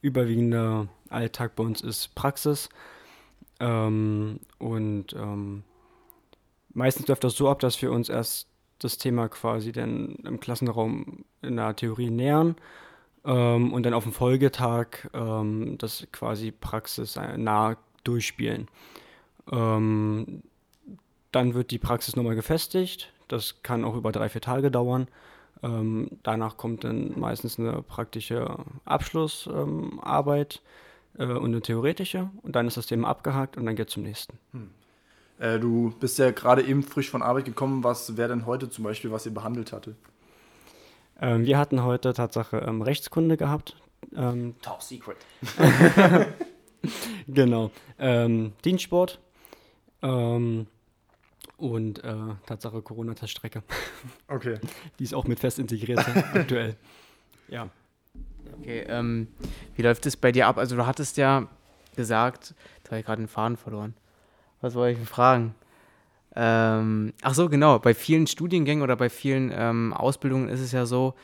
[0.00, 2.68] überwiegende Alltag bei uns ist Praxis.
[3.60, 5.64] Ähm, und ähm,
[6.72, 11.24] meistens läuft das so ab, dass wir uns erst das Thema quasi dann im Klassenraum
[11.42, 12.56] in der Theorie nähern
[13.24, 18.68] ähm, und dann auf dem Folgetag ähm, das quasi Praxis nah durchspielen.
[19.50, 20.42] Ähm,
[21.32, 23.12] dann wird die Praxis nochmal gefestigt.
[23.28, 25.08] Das kann auch über drei, vier Tage dauern.
[25.62, 30.60] Ähm, danach kommt dann meistens eine praktische Abschlussarbeit
[31.18, 32.30] äh, und eine theoretische.
[32.42, 34.38] Und dann ist das Thema abgehakt und dann geht es zum nächsten.
[34.52, 34.70] Hm.
[35.38, 37.84] Äh, du bist ja gerade eben frisch von Arbeit gekommen.
[37.84, 39.96] Was wäre denn heute zum Beispiel, was ihr behandelt hatte?
[41.20, 43.76] Ähm, wir hatten heute Tatsache ähm, Rechtskunde gehabt.
[44.14, 45.16] Ähm, Top Secret.
[47.28, 47.70] genau.
[47.98, 49.20] Ähm, Dienstsport.
[50.02, 50.66] Ähm,
[51.56, 52.14] und äh,
[52.46, 53.62] Tatsache Corona-Teststrecke.
[54.28, 54.58] Okay.
[54.98, 56.04] Die ist auch mit fest integriert
[56.34, 56.76] aktuell.
[57.48, 57.68] Ja.
[58.60, 59.28] Okay, ähm,
[59.74, 60.58] wie läuft es bei dir ab?
[60.58, 61.48] Also du hattest ja
[61.96, 63.94] gesagt, jetzt habe ich gerade den Faden verloren.
[64.60, 65.54] Was wollte ich denn fragen?
[66.36, 67.78] Ähm, ach so, genau.
[67.78, 71.14] Bei vielen Studiengängen oder bei vielen ähm, Ausbildungen ist es ja so,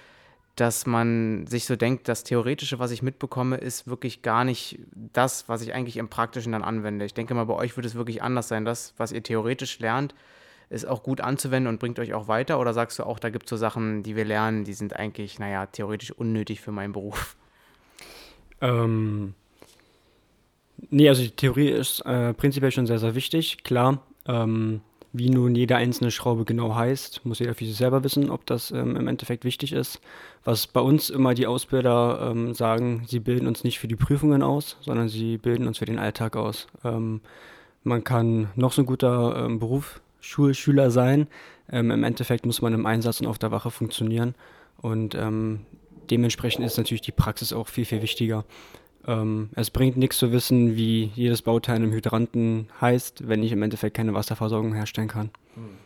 [0.56, 4.78] dass man sich so denkt, das Theoretische, was ich mitbekomme, ist wirklich gar nicht
[5.12, 7.04] das, was ich eigentlich im Praktischen dann anwende.
[7.04, 8.64] Ich denke mal, bei euch wird es wirklich anders sein.
[8.64, 10.14] Das, was ihr theoretisch lernt,
[10.70, 12.60] ist auch gut anzuwenden und bringt euch auch weiter?
[12.60, 15.38] Oder sagst du auch, da gibt es so Sachen, die wir lernen, die sind eigentlich,
[15.38, 17.36] naja, theoretisch unnötig für meinen Beruf?
[18.60, 19.34] Ähm,
[20.90, 23.64] nee, also die Theorie ist äh, prinzipiell schon sehr, sehr wichtig.
[23.64, 24.80] Klar, ähm,
[25.12, 28.70] wie nun jede einzelne Schraube genau heißt, muss jeder für sich selber wissen, ob das
[28.70, 30.00] ähm, im Endeffekt wichtig ist.
[30.44, 34.42] Was bei uns immer die Ausbilder ähm, sagen, sie bilden uns nicht für die Prüfungen
[34.42, 36.68] aus, sondern sie bilden uns für den Alltag aus.
[36.84, 37.22] Ähm,
[37.82, 39.58] man kann noch so ein guter ähm,
[40.20, 41.26] Berufsschulschüler sein.
[41.70, 44.34] Ähm, Im Endeffekt muss man im Einsatz und auf der Wache funktionieren.
[44.80, 45.60] Und ähm,
[46.10, 48.44] dementsprechend ist natürlich die Praxis auch viel, viel wichtiger.
[49.06, 53.62] Ähm, es bringt nichts zu wissen, wie jedes Bauteil im Hydranten heißt, wenn ich im
[53.62, 55.30] Endeffekt keine Wasserversorgung herstellen kann.
[55.54, 55.78] Hm.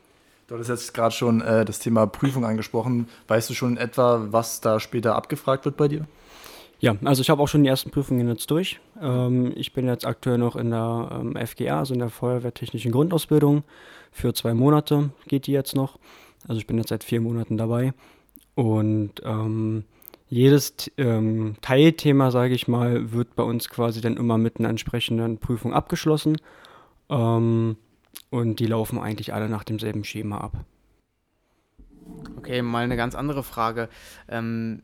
[0.47, 3.09] Du hattest jetzt gerade schon äh, das Thema Prüfung angesprochen.
[3.29, 6.07] Weißt du schon etwa, was da später abgefragt wird bei dir?
[6.81, 8.79] Ja, also ich habe auch schon die ersten Prüfungen jetzt durch.
[9.01, 13.63] Ähm, ich bin jetzt aktuell noch in der ähm, FGA, also in der Feuerwehrtechnischen Grundausbildung.
[14.15, 15.99] Für zwei Monate geht die jetzt noch.
[16.47, 17.95] Also ich bin jetzt seit vier Monaten dabei.
[18.55, 19.83] Und ähm,
[20.29, 25.39] jedes ähm, Teilthema, sage ich mal, wird bei uns quasi dann immer mit einer entsprechenden
[25.39, 26.37] Prüfung abgeschlossen.
[27.11, 27.77] Ähm,
[28.31, 30.65] und die laufen eigentlich alle nach demselben Schema ab.
[32.37, 33.89] Okay, mal eine ganz andere Frage.
[34.29, 34.83] Ähm,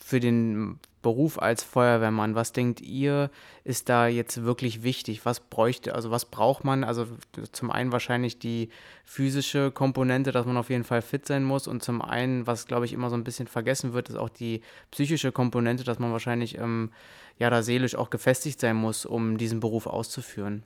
[0.00, 3.30] für den Beruf als Feuerwehrmann, was denkt ihr,
[3.62, 5.24] ist da jetzt wirklich wichtig?
[5.24, 6.82] Was bräuchte, also was braucht man?
[6.82, 7.06] Also
[7.52, 8.70] zum einen wahrscheinlich die
[9.04, 12.86] physische Komponente, dass man auf jeden Fall fit sein muss und zum einen, was glaube
[12.86, 16.58] ich immer so ein bisschen vergessen wird, ist auch die psychische Komponente, dass man wahrscheinlich
[16.58, 16.90] ähm,
[17.38, 20.62] ja da seelisch auch gefestigt sein muss, um diesen Beruf auszuführen.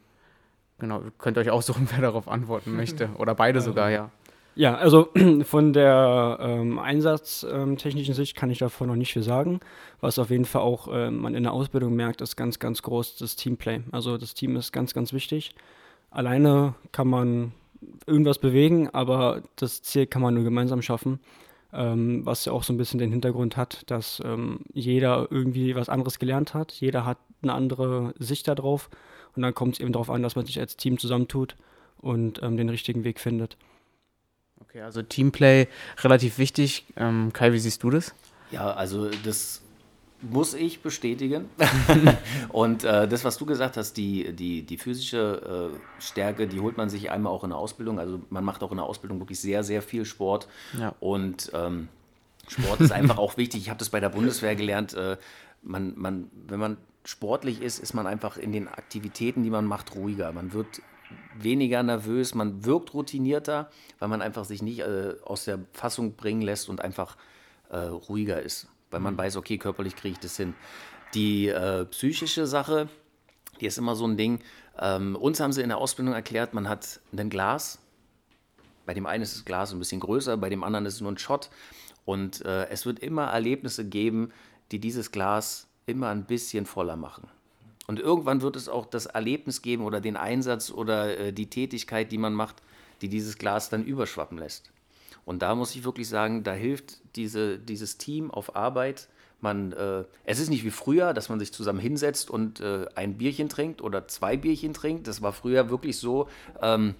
[0.79, 3.11] Genau, könnt ihr euch aussuchen, wer darauf antworten möchte.
[3.19, 4.11] Oder beide sogar, ja.
[4.59, 5.11] Ja, also
[5.45, 9.61] von der ähm, einsatztechnischen Sicht kann ich davon noch nicht viel sagen.
[10.01, 13.19] Was auf jeden Fall auch äh, man in der Ausbildung merkt, ist ganz, ganz groß
[13.19, 13.83] das Teamplay.
[13.93, 15.55] Also das Team ist ganz, ganz wichtig.
[16.11, 17.53] Alleine kann man
[18.05, 21.21] irgendwas bewegen, aber das Ziel kann man nur gemeinsam schaffen.
[21.73, 25.89] Ähm, was ja auch so ein bisschen den Hintergrund hat, dass ähm, jeder irgendwie was
[25.89, 26.73] anderes gelernt hat.
[26.73, 28.91] Jeder hat eine andere Sicht darauf.
[29.37, 31.55] Und dann kommt es eben darauf an, dass man sich als Team zusammentut
[32.01, 33.57] und ähm, den richtigen Weg findet.
[34.61, 35.69] Okay, also Teamplay
[35.99, 36.87] relativ wichtig.
[36.97, 38.15] Ähm, Kai, wie siehst du das?
[38.51, 39.63] Ja, also das
[40.21, 41.49] muss ich bestätigen.
[42.49, 46.77] und äh, das, was du gesagt hast, die, die, die physische äh, Stärke, die holt
[46.77, 47.99] man sich einmal auch in der Ausbildung.
[47.99, 50.49] Also man macht auch in der Ausbildung wirklich sehr, sehr viel Sport.
[50.79, 50.95] Ja.
[51.01, 51.89] Und ähm,
[52.49, 53.63] Sport ist einfach auch wichtig.
[53.63, 54.95] Ich habe das bei der Bundeswehr gelernt.
[54.95, 55.19] Äh,
[55.63, 59.95] man, man, wenn man sportlich ist, ist man einfach in den Aktivitäten, die man macht,
[59.95, 60.33] ruhiger.
[60.33, 60.83] Man wird
[61.43, 66.43] weniger nervös, man wirkt routinierter, weil man einfach sich nicht äh, aus der Fassung bringen
[66.43, 67.17] lässt und einfach
[67.71, 69.19] äh, ruhiger ist, weil man mhm.
[69.19, 70.55] weiß, okay, körperlich kriege ich das hin.
[71.15, 72.89] Die äh, psychische Sache,
[73.61, 74.41] die ist immer so ein Ding.
[74.79, 77.79] Ähm, uns haben sie in der Ausbildung erklärt, man hat ein Glas.
[78.87, 81.13] Bei dem einen ist das Glas ein bisschen größer, bei dem anderen ist es nur
[81.13, 81.51] ein Shot.
[82.05, 84.33] Und äh, es wird immer Erlebnisse geben,
[84.73, 87.29] die dieses Glas immer ein bisschen voller machen.
[87.89, 92.13] Und irgendwann wird es auch das Erlebnis geben oder den Einsatz oder äh, die Tätigkeit,
[92.13, 92.57] die man macht,
[93.01, 94.71] die dieses Glas dann überschwappen lässt.
[95.25, 99.09] Und da muss ich wirklich sagen, da hilft diese, dieses Team auf Arbeit.
[99.41, 103.17] Man, äh, es ist nicht wie früher, dass man sich zusammen hinsetzt und äh, ein
[103.17, 105.07] Bierchen trinkt oder zwei Bierchen trinkt.
[105.07, 106.29] Das war früher wirklich so.
[106.61, 106.95] Ähm,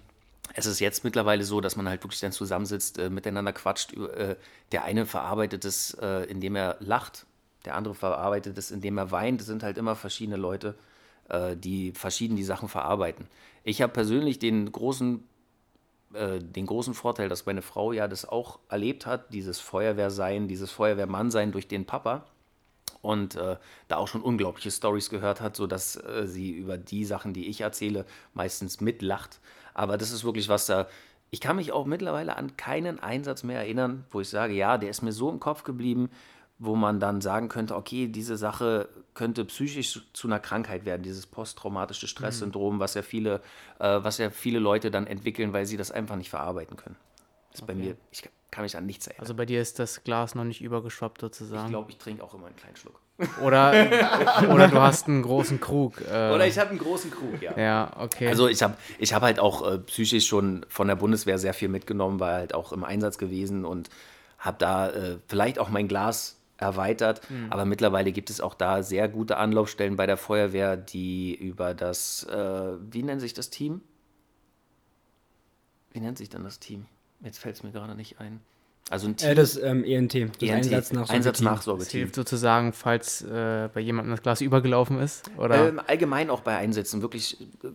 [0.55, 3.93] es ist jetzt mittlerweile so, dass man halt wirklich dann zusammensitzt, äh, miteinander quatscht.
[3.93, 4.37] Äh,
[4.71, 7.27] der eine verarbeitet es, äh, indem er lacht
[7.65, 9.41] der andere verarbeitet es, indem er weint.
[9.41, 10.75] Es sind halt immer verschiedene Leute,
[11.29, 13.27] äh, die verschieden die Sachen verarbeiten.
[13.63, 15.23] Ich habe persönlich den großen,
[16.13, 20.71] äh, den großen Vorteil, dass meine Frau ja das auch erlebt hat, dieses Feuerwehrsein, dieses
[20.71, 22.25] Feuerwehrmannsein durch den Papa
[23.01, 27.33] und äh, da auch schon unglaubliche Stories gehört hat, sodass äh, sie über die Sachen,
[27.33, 29.39] die ich erzähle, meistens mitlacht.
[29.73, 30.87] Aber das ist wirklich was da.
[31.31, 34.89] Ich kann mich auch mittlerweile an keinen Einsatz mehr erinnern, wo ich sage, ja, der
[34.89, 36.09] ist mir so im Kopf geblieben,
[36.59, 41.25] wo man dann sagen könnte, okay, diese Sache könnte psychisch zu einer Krankheit werden, dieses
[41.25, 42.79] posttraumatische Stresssyndrom, mhm.
[42.79, 43.41] was ja viele,
[43.79, 46.97] äh, was ja viele Leute dann entwickeln, weil sie das einfach nicht verarbeiten können.
[47.51, 47.73] Das ist okay.
[47.73, 49.21] bei mir, ich kann mich an nichts erinnern.
[49.21, 51.67] Also bei dir ist das Glas noch nicht übergeschwappt sozusagen.
[51.67, 52.99] Ich glaube, ich trinke auch immer einen kleinen Schluck.
[53.41, 53.71] Oder,
[54.49, 56.01] oder du hast einen großen Krug.
[56.01, 56.31] Äh.
[56.33, 57.57] Oder ich habe einen großen Krug, ja.
[57.57, 58.27] Ja, okay.
[58.27, 61.69] Also ich habe ich hab halt auch äh, psychisch schon von der Bundeswehr sehr viel
[61.69, 63.89] mitgenommen, war halt auch im Einsatz gewesen und
[64.37, 67.21] habe da äh, vielleicht auch mein Glas erweitert.
[67.29, 67.47] Mhm.
[67.49, 72.23] Aber mittlerweile gibt es auch da sehr gute Anlaufstellen bei der Feuerwehr, die über das,
[72.25, 73.81] äh, wie nennt sich das Team?
[75.91, 76.85] Wie nennt sich dann das Team?
[77.21, 78.41] Jetzt fällt es mir gerade nicht ein.
[78.89, 79.29] Also ein Team.
[79.29, 81.85] Äh, das ähm, ENT, das Einsatz Einsatznachsorgeteam.
[81.85, 85.29] Das hilft sozusagen, falls äh, bei jemandem das Glas übergelaufen ist?
[85.37, 85.69] Oder?
[85.69, 87.67] Ähm, allgemein auch bei Einsätzen, wirklich äh,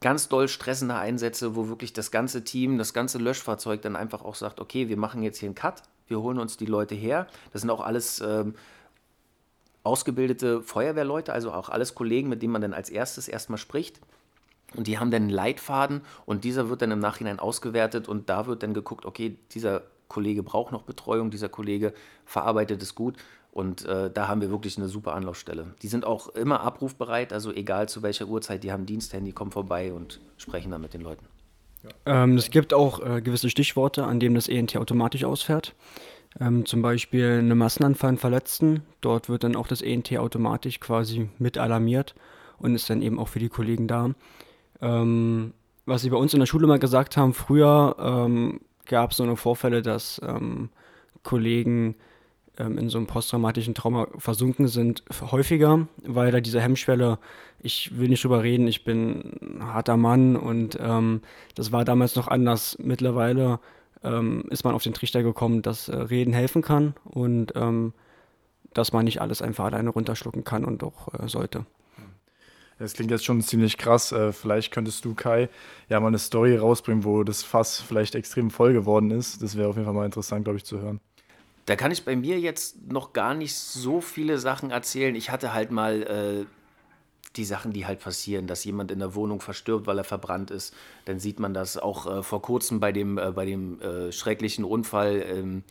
[0.00, 4.34] ganz doll stressende Einsätze, wo wirklich das ganze Team, das ganze Löschfahrzeug dann einfach auch
[4.34, 7.26] sagt, okay, wir machen jetzt hier einen Cut, wir holen uns die Leute her.
[7.52, 8.54] Das sind auch alles ähm,
[9.82, 14.00] ausgebildete Feuerwehrleute, also auch alles Kollegen, mit denen man dann als erstes erstmal spricht.
[14.74, 18.46] Und die haben dann einen Leitfaden und dieser wird dann im Nachhinein ausgewertet und da
[18.46, 23.16] wird dann geguckt, okay, dieser Kollege braucht noch Betreuung, dieser Kollege verarbeitet es gut
[23.52, 25.74] und äh, da haben wir wirklich eine super Anlaufstelle.
[25.82, 29.92] Die sind auch immer abrufbereit, also egal zu welcher Uhrzeit, die haben Diensthandy, kommen vorbei
[29.92, 31.26] und sprechen dann mit den Leuten.
[32.04, 35.74] Ähm, es gibt auch äh, gewisse Stichworte, an denen das ENT automatisch ausfährt.
[36.40, 38.82] Ähm, zum Beispiel eine Massenanfall an Verletzten.
[39.00, 42.14] Dort wird dann auch das ENT automatisch quasi mit alarmiert
[42.58, 44.10] und ist dann eben auch für die Kollegen da.
[44.80, 45.52] Ähm,
[45.86, 49.22] was sie bei uns in der Schule mal gesagt haben, früher ähm, gab es so
[49.22, 50.70] eine Vorfälle, dass ähm,
[51.22, 51.96] Kollegen
[52.58, 57.18] in so einem posttraumatischen Trauma versunken sind, häufiger, weil da diese Hemmschwelle,
[57.60, 61.20] ich will nicht drüber reden, ich bin ein harter Mann und ähm,
[61.54, 62.76] das war damals noch anders.
[62.80, 63.60] Mittlerweile
[64.02, 67.92] ähm, ist man auf den Trichter gekommen, dass äh, Reden helfen kann und ähm,
[68.72, 71.66] dass man nicht alles einfach alleine runterschlucken kann und auch äh, sollte.
[72.78, 74.12] Das klingt jetzt schon ziemlich krass.
[74.12, 75.48] Äh, vielleicht könntest du, Kai,
[75.88, 79.42] ja mal eine Story rausbringen, wo das Fass vielleicht extrem voll geworden ist.
[79.42, 81.00] Das wäre auf jeden Fall mal interessant, glaube ich, zu hören.
[81.66, 85.14] Da kann ich bei mir jetzt noch gar nicht so viele Sachen erzählen.
[85.16, 86.46] Ich hatte halt mal äh,
[87.36, 90.74] die Sachen, die halt passieren, dass jemand in der Wohnung verstirbt, weil er verbrannt ist.
[91.04, 94.64] Dann sieht man das auch äh, vor kurzem bei dem, äh, bei dem äh, schrecklichen
[94.64, 95.64] Unfall ähm,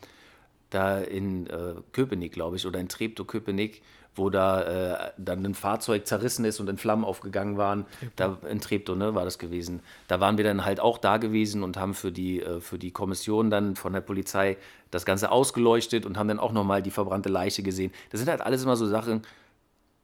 [0.70, 3.82] da in äh, Köpenick, glaube ich, oder in Treptow-Köpenick,
[4.16, 7.86] wo da äh, dann ein Fahrzeug zerrissen ist und in Flammen aufgegangen waren.
[8.16, 9.80] Da, in Treptow ne, war das gewesen.
[10.08, 12.90] Da waren wir dann halt auch da gewesen und haben für die, äh, für die
[12.90, 14.56] Kommission dann von der Polizei
[14.90, 17.92] das Ganze ausgeleuchtet und haben dann auch nochmal die verbrannte Leiche gesehen.
[18.10, 19.22] Das sind halt alles immer so Sachen,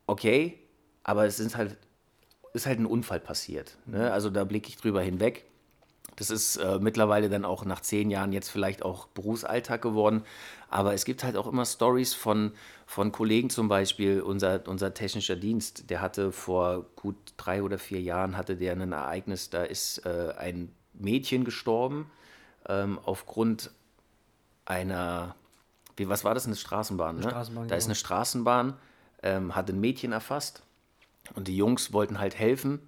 [0.07, 0.59] okay,
[1.05, 1.77] aber es ist halt,
[2.53, 3.77] ist halt ein Unfall passiert.
[3.87, 4.13] Ne?
[4.13, 5.47] Also da blicke ich drüber hinweg.
[6.23, 10.23] Das ist äh, mittlerweile dann auch nach zehn Jahren jetzt vielleicht auch Berufsalltag geworden.
[10.69, 12.53] Aber es gibt halt auch immer Stories von,
[12.87, 18.01] von Kollegen zum Beispiel, unser, unser technischer Dienst, der hatte vor gut drei oder vier
[18.01, 22.09] Jahren hatte der ein Ereignis, da ist äh, ein Mädchen gestorben
[22.69, 23.73] ähm, aufgrund
[24.65, 25.35] einer,
[25.97, 27.17] wie, was war das, eine Straßenbahn?
[27.17, 27.23] Ne?
[27.23, 27.91] Straßenbahn da ist genau.
[27.91, 28.75] eine Straßenbahn,
[29.25, 30.63] ähm, hat ein Mädchen erfasst
[31.35, 32.79] und die Jungs wollten halt helfen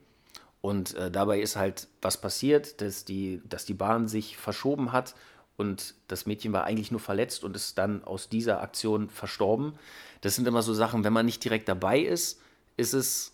[0.64, 5.14] und äh, dabei ist halt was passiert, dass die, dass die Bahn sich verschoben hat
[5.59, 9.74] und das Mädchen war eigentlich nur verletzt und ist dann aus dieser Aktion verstorben.
[10.22, 12.40] Das sind immer so Sachen, wenn man nicht direkt dabei ist,
[12.79, 13.33] ist es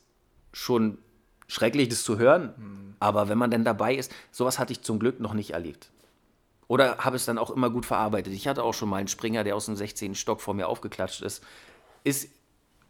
[0.53, 0.99] schon
[1.47, 2.53] schrecklich, das zu hören.
[2.57, 2.95] Mhm.
[2.99, 5.93] Aber wenn man dann dabei ist, sowas hatte ich zum Glück noch nicht erlebt.
[6.67, 8.33] Oder habe es dann auch immer gut verarbeitet.
[8.33, 10.17] Ich hatte auch schon mal einen Springer, der aus dem 16.
[10.17, 11.45] Stock vor mir aufgeklatscht ist.
[12.03, 12.29] Ist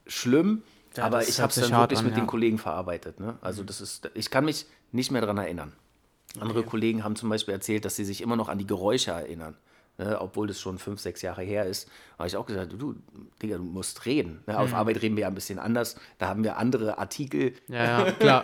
[0.07, 0.63] schlimm,
[0.97, 2.21] ja, aber ich habe es dann wirklich an, mit ja.
[2.21, 3.21] den Kollegen verarbeitet.
[3.21, 3.37] Ne?
[3.41, 5.73] Also das ist, ich kann mich nicht mehr daran erinnern.
[6.39, 6.69] Andere okay.
[6.69, 9.57] Kollegen haben zum Beispiel erzählt, dass sie sich immer noch an die Geräusche erinnern.
[9.99, 12.95] Ne, obwohl das schon fünf, sechs Jahre her ist, habe ich auch gesagt, du,
[13.43, 14.43] Digga, du musst reden.
[14.47, 14.77] Ne, auf mhm.
[14.77, 15.97] Arbeit reden wir ja ein bisschen anders.
[16.17, 17.53] Da haben wir andere Artikel.
[17.69, 18.43] Ja, ja klar.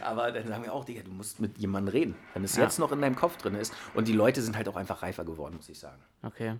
[0.00, 2.62] Aber dann sagen wir auch, Digga, du musst mit jemandem reden, wenn es ja.
[2.62, 3.74] jetzt noch in deinem Kopf drin ist.
[3.92, 6.00] Und die Leute sind halt auch einfach reifer geworden, muss ich sagen.
[6.22, 6.54] Okay.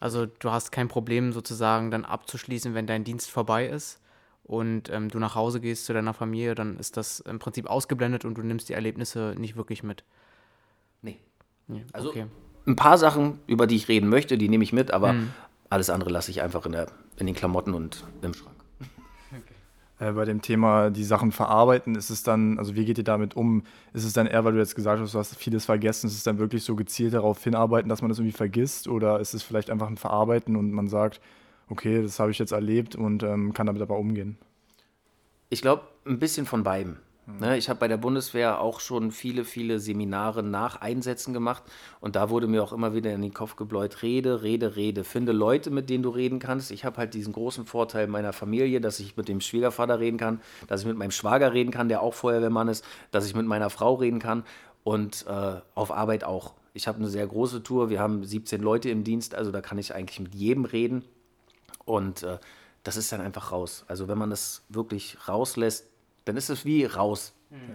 [0.00, 4.00] Also du hast kein Problem sozusagen dann abzuschließen, wenn dein Dienst vorbei ist
[4.48, 8.24] und ähm, du nach Hause gehst zu deiner Familie, dann ist das im Prinzip ausgeblendet
[8.24, 10.04] und du nimmst die Erlebnisse nicht wirklich mit.
[11.02, 11.18] Nee.
[11.66, 12.26] nee also okay.
[12.66, 15.32] ein paar Sachen, über die ich reden möchte, die nehme ich mit, aber mhm.
[15.68, 16.86] alles andere lasse ich einfach in, der,
[17.18, 18.56] in den Klamotten und im Schrank.
[18.80, 18.88] Okay.
[20.00, 23.34] Äh, bei dem Thema die Sachen verarbeiten, ist es dann, also wie geht ihr damit
[23.34, 23.64] um?
[23.92, 26.22] Ist es dann eher, weil du jetzt gesagt hast, du hast vieles vergessen, ist es
[26.22, 28.86] dann wirklich so gezielt darauf hinarbeiten, dass man das irgendwie vergisst?
[28.86, 31.20] Oder ist es vielleicht einfach ein Verarbeiten und man sagt,
[31.70, 34.38] okay, das habe ich jetzt erlebt und ähm, kann damit aber umgehen?
[35.50, 36.98] Ich glaube, ein bisschen von beiden.
[37.28, 37.52] Mhm.
[37.52, 41.62] Ich habe bei der Bundeswehr auch schon viele, viele Seminare nach Einsätzen gemacht
[42.00, 45.04] und da wurde mir auch immer wieder in den Kopf gebläut, rede, rede, rede.
[45.04, 46.70] Finde Leute, mit denen du reden kannst.
[46.70, 50.40] Ich habe halt diesen großen Vorteil meiner Familie, dass ich mit dem Schwiegervater reden kann,
[50.66, 53.68] dass ich mit meinem Schwager reden kann, der auch Feuerwehrmann ist, dass ich mit meiner
[53.68, 54.44] Frau reden kann
[54.84, 56.54] und äh, auf Arbeit auch.
[56.72, 59.78] Ich habe eine sehr große Tour, wir haben 17 Leute im Dienst, also da kann
[59.78, 61.04] ich eigentlich mit jedem reden.
[61.88, 62.38] Und äh,
[62.84, 63.84] das ist dann einfach raus.
[63.88, 65.86] Also wenn man das wirklich rauslässt,
[66.26, 67.32] dann ist es wie raus.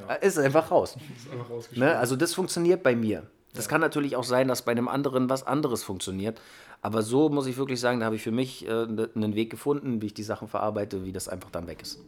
[0.07, 0.15] Ja.
[0.15, 0.95] Ist einfach raus.
[1.17, 1.97] Ist einfach ne?
[1.97, 3.23] Also das funktioniert bei mir.
[3.55, 3.71] Das ja.
[3.71, 6.39] kann natürlich auch sein, dass bei einem anderen was anderes funktioniert.
[6.83, 10.01] Aber so muss ich wirklich sagen, da habe ich für mich äh, einen Weg gefunden,
[10.01, 11.99] wie ich die Sachen verarbeite, wie das einfach dann weg ist.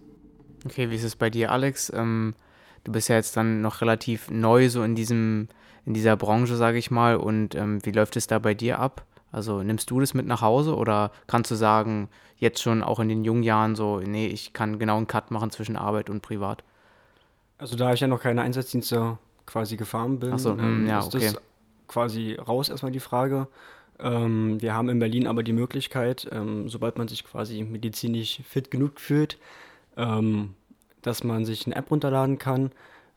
[0.63, 1.91] Okay, wie ist es bei dir, Alex?
[1.95, 2.35] Ähm,
[2.83, 5.47] du bist ja jetzt dann noch relativ neu so in diesem,
[5.85, 7.15] in dieser Branche, sage ich mal.
[7.15, 9.05] Und ähm, wie läuft es da bei dir ab?
[9.35, 13.09] Also nimmst du das mit nach Hause oder kannst du sagen, jetzt schon auch in
[13.09, 16.63] den jungen Jahren so, nee, ich kann genau einen Cut machen zwischen Arbeit und privat?
[17.57, 21.33] Also da ich ja noch keine Einsatzdienste quasi gefahren bin, so, ähm, ja, ist okay.
[21.33, 21.41] das
[21.85, 23.49] quasi raus erstmal die Frage.
[23.99, 28.71] Ähm, wir haben in Berlin aber die Möglichkeit, ähm, sobald man sich quasi medizinisch fit
[28.71, 29.37] genug fühlt,
[29.97, 30.53] ähm,
[31.01, 32.71] dass man sich eine App runterladen kann.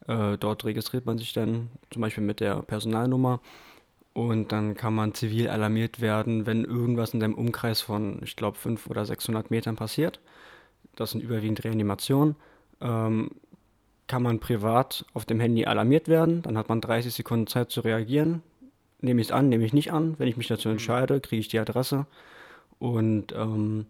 [0.08, 3.38] Äh, dort registriert man sich dann zum Beispiel mit der Personalnummer
[4.18, 8.58] und dann kann man zivil alarmiert werden, wenn irgendwas in deinem Umkreis von, ich glaube,
[8.58, 10.18] 500 oder 600 Metern passiert.
[10.96, 12.34] Das sind überwiegend Reanimationen.
[12.80, 13.30] Ähm,
[14.08, 16.42] kann man privat auf dem Handy alarmiert werden.
[16.42, 18.42] Dann hat man 30 Sekunden Zeit zu reagieren.
[19.00, 20.16] Nehme ich es an, nehme ich nicht an.
[20.18, 20.72] Wenn ich mich dazu mhm.
[20.72, 22.06] entscheide, kriege ich die Adresse.
[22.80, 23.86] Und ähm,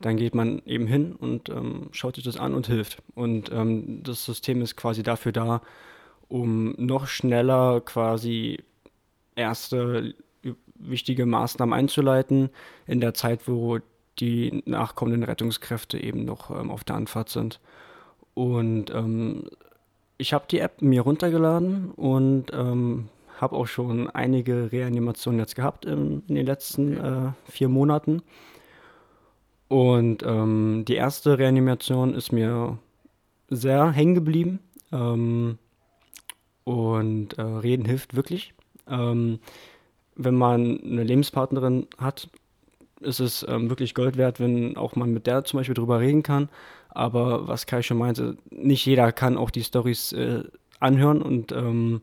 [0.00, 3.02] dann geht man eben hin und ähm, schaut sich das an und hilft.
[3.14, 5.62] Und ähm, das System ist quasi dafür da,
[6.28, 8.58] um noch schneller quasi
[9.40, 10.14] erste
[10.74, 12.50] wichtige Maßnahmen einzuleiten
[12.86, 13.78] in der Zeit, wo
[14.18, 17.60] die nachkommenden Rettungskräfte eben noch ähm, auf der Anfahrt sind.
[18.34, 19.44] Und ähm,
[20.18, 25.84] ich habe die App mir runtergeladen und ähm, habe auch schon einige Reanimationen jetzt gehabt
[25.84, 28.22] in, in den letzten äh, vier Monaten.
[29.68, 32.78] Und ähm, die erste Reanimation ist mir
[33.48, 34.58] sehr hängen geblieben.
[34.92, 35.58] Ähm,
[36.64, 38.52] und äh, Reden hilft wirklich.
[38.90, 39.38] Ähm,
[40.16, 42.28] wenn man eine Lebenspartnerin hat,
[43.00, 46.22] ist es ähm, wirklich Gold wert, wenn auch man mit der zum Beispiel drüber reden
[46.22, 46.48] kann.
[46.90, 50.42] Aber was Kai schon meinte, nicht jeder kann auch die Stories äh,
[50.80, 52.00] anhören und ähm,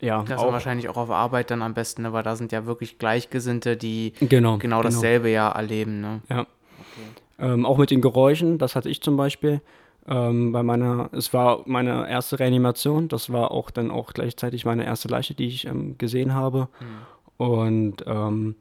[0.00, 0.22] ja.
[0.26, 2.12] Das ist wahrscheinlich auch auf Arbeit dann am besten, ne?
[2.12, 4.82] weil da sind ja wirklich Gleichgesinnte, die genau, genau, genau.
[4.82, 6.00] dasselbe ja erleben.
[6.00, 6.20] Ne?
[6.30, 6.40] Ja.
[6.40, 7.50] Okay.
[7.52, 9.60] Ähm, auch mit den Geräuschen, das hatte ich zum Beispiel.
[10.08, 14.84] Ähm, bei meiner, es war meine erste Reanimation, das war auch dann auch gleichzeitig meine
[14.84, 16.68] erste Leiche, die ich ähm, gesehen habe.
[16.80, 17.46] Mhm.
[17.46, 18.56] Und ähm,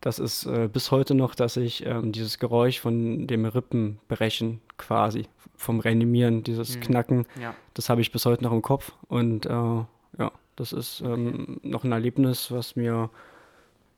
[0.00, 5.26] das ist äh, bis heute noch, dass ich ähm, dieses Geräusch von dem Rippenbrechen quasi,
[5.56, 6.80] vom Reanimieren, dieses mhm.
[6.80, 7.54] Knacken, ja.
[7.72, 8.92] das habe ich bis heute noch im Kopf.
[9.08, 11.68] Und äh, ja, das ist ähm, okay.
[11.68, 13.10] noch ein Erlebnis, was mir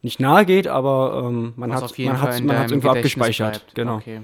[0.03, 3.55] nicht nahe geht, aber ähm, man hat es man hat's, man irgendwo abgespeichert.
[3.55, 3.75] Bleibt.
[3.75, 3.97] Genau.
[3.97, 4.21] Okay.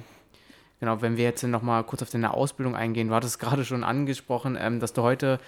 [0.82, 3.84] Genau, wenn wir jetzt noch mal kurz auf deine Ausbildung eingehen, du hattest gerade schon
[3.84, 5.38] angesprochen, ähm, dass du heute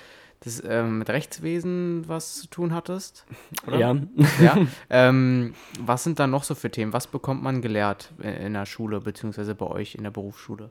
[0.44, 3.26] das, ähm, mit Rechtswesen was zu tun hattest.
[3.66, 3.78] Oder?
[3.80, 3.96] Ja.
[4.40, 4.58] ja?
[4.90, 6.92] Ähm, was sind da noch so für Themen?
[6.92, 10.70] Was bekommt man gelehrt in der Schule, beziehungsweise bei euch in der Berufsschule?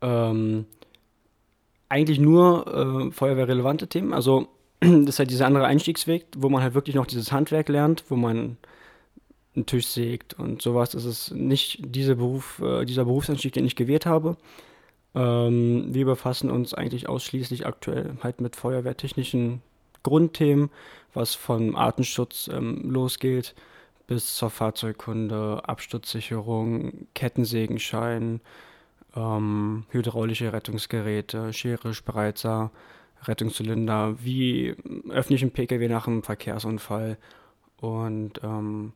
[0.00, 0.64] Ähm,
[1.90, 4.14] eigentlich nur äh, feuerwehrrelevante Themen.
[4.14, 4.48] Also
[4.80, 8.16] das ist halt dieser andere Einstiegsweg, wo man halt wirklich noch dieses Handwerk lernt, wo
[8.16, 8.56] man
[9.54, 10.90] einen Tisch sägt und sowas.
[10.90, 14.36] Das ist nicht diese Beruf, äh, dieser Berufsanstieg, den ich gewählt habe.
[15.14, 19.60] Ähm, wir befassen uns eigentlich ausschließlich aktuell halt mit feuerwehrtechnischen
[20.02, 20.70] Grundthemen,
[21.14, 23.54] was von Artenschutz ähm, losgeht
[24.06, 28.40] bis zur Fahrzeugkunde, Absturzsicherung, Kettensägenschein,
[29.16, 32.70] ähm, hydraulische Rettungsgeräte, Schere, Spreizer,
[33.24, 34.74] Rettungszylinder, wie
[35.28, 37.16] ich einen Pkw nach einem Verkehrsunfall
[37.80, 38.92] und ähm,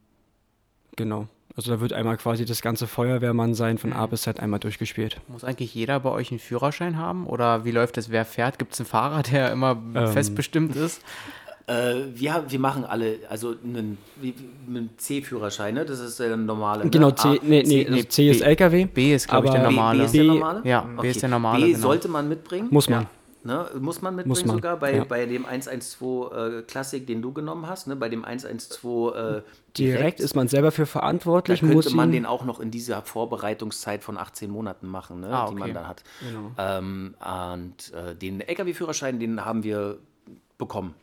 [0.97, 1.27] genau.
[1.57, 5.19] Also da wird einmal quasi das ganze Feuerwehrmann sein von A bis Z einmal durchgespielt.
[5.29, 7.27] Muss eigentlich jeder bei euch einen Führerschein haben?
[7.27, 8.11] Oder wie läuft das?
[8.11, 8.59] Wer fährt?
[8.59, 10.09] Gibt es einen Fahrer, der immer Ähm.
[10.09, 11.01] festbestimmt ist?
[11.69, 14.35] Äh, wir, wir machen alle, also einen, wie-
[14.69, 15.85] einen C-Führerschein, ne?
[15.87, 16.85] das ist der normale.
[16.85, 16.91] Ne?
[16.91, 18.85] Genau, C, A- nee, nee, C- also C ist LKW.
[18.85, 19.99] B ist, glaube ich, der aber- B, normale.
[19.99, 20.61] B ist der B- normale?
[20.65, 21.83] Ja, B ist der normale, B genau.
[21.83, 22.69] sollte man mitbringen.
[22.71, 23.03] Muss man.
[23.03, 23.09] Ja.
[23.47, 25.05] Ne, muss man mitbringen Muss man, sogar bei, ja.
[25.05, 27.95] bei dem 112 äh, Klassik, den du genommen hast, ne?
[27.95, 29.43] bei dem 112 äh,
[29.79, 33.03] Direkt ist man selber für da verantwortlich, könnte muss man den auch noch in dieser
[33.03, 35.73] Vorbereitungszeit von 18 Monaten machen, ne, Ah, die man okay.
[35.75, 36.03] da hat.
[36.21, 36.51] Genau.
[36.59, 39.99] Ähm, und äh, den LKW-Führerschein, den haben wir
[40.59, 40.95] bekommen.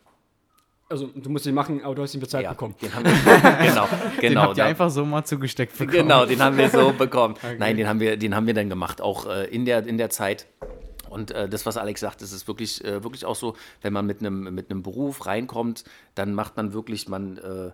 [0.90, 2.76] Also du musst ihn machen, aber du hast ihn bezahlt Ja, bekommen.
[2.82, 3.12] den haben wir,
[3.70, 3.88] genau,
[4.22, 4.42] Den genau.
[4.42, 5.98] habt ihr da- einfach so mal zugesteckt bekommen.
[5.98, 7.36] Genau, den haben wir so bekommen.
[7.58, 10.10] Nein, den haben wir, den haben wir dann gemacht, auch äh, in, der, in der
[10.10, 10.46] Zeit.
[11.14, 14.08] Und äh, das, was Alex sagt, das ist wirklich, äh, wirklich auch so, wenn man
[14.08, 15.84] mit einem mit einem Beruf reinkommt,
[16.16, 17.72] dann macht man wirklich, man, äh,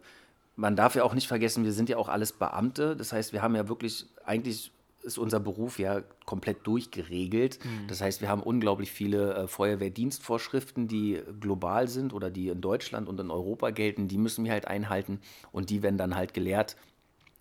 [0.57, 2.97] man darf ja auch nicht vergessen, wir sind ja auch alles Beamte.
[2.97, 4.73] Das heißt, wir haben ja wirklich, eigentlich
[5.03, 7.59] ist unser Beruf ja komplett durchgeregelt.
[7.87, 13.07] Das heißt, wir haben unglaublich viele äh, Feuerwehrdienstvorschriften, die global sind oder die in Deutschland
[13.07, 14.09] und in Europa gelten.
[14.09, 15.21] Die müssen wir halt einhalten
[15.53, 16.75] und die werden dann halt gelehrt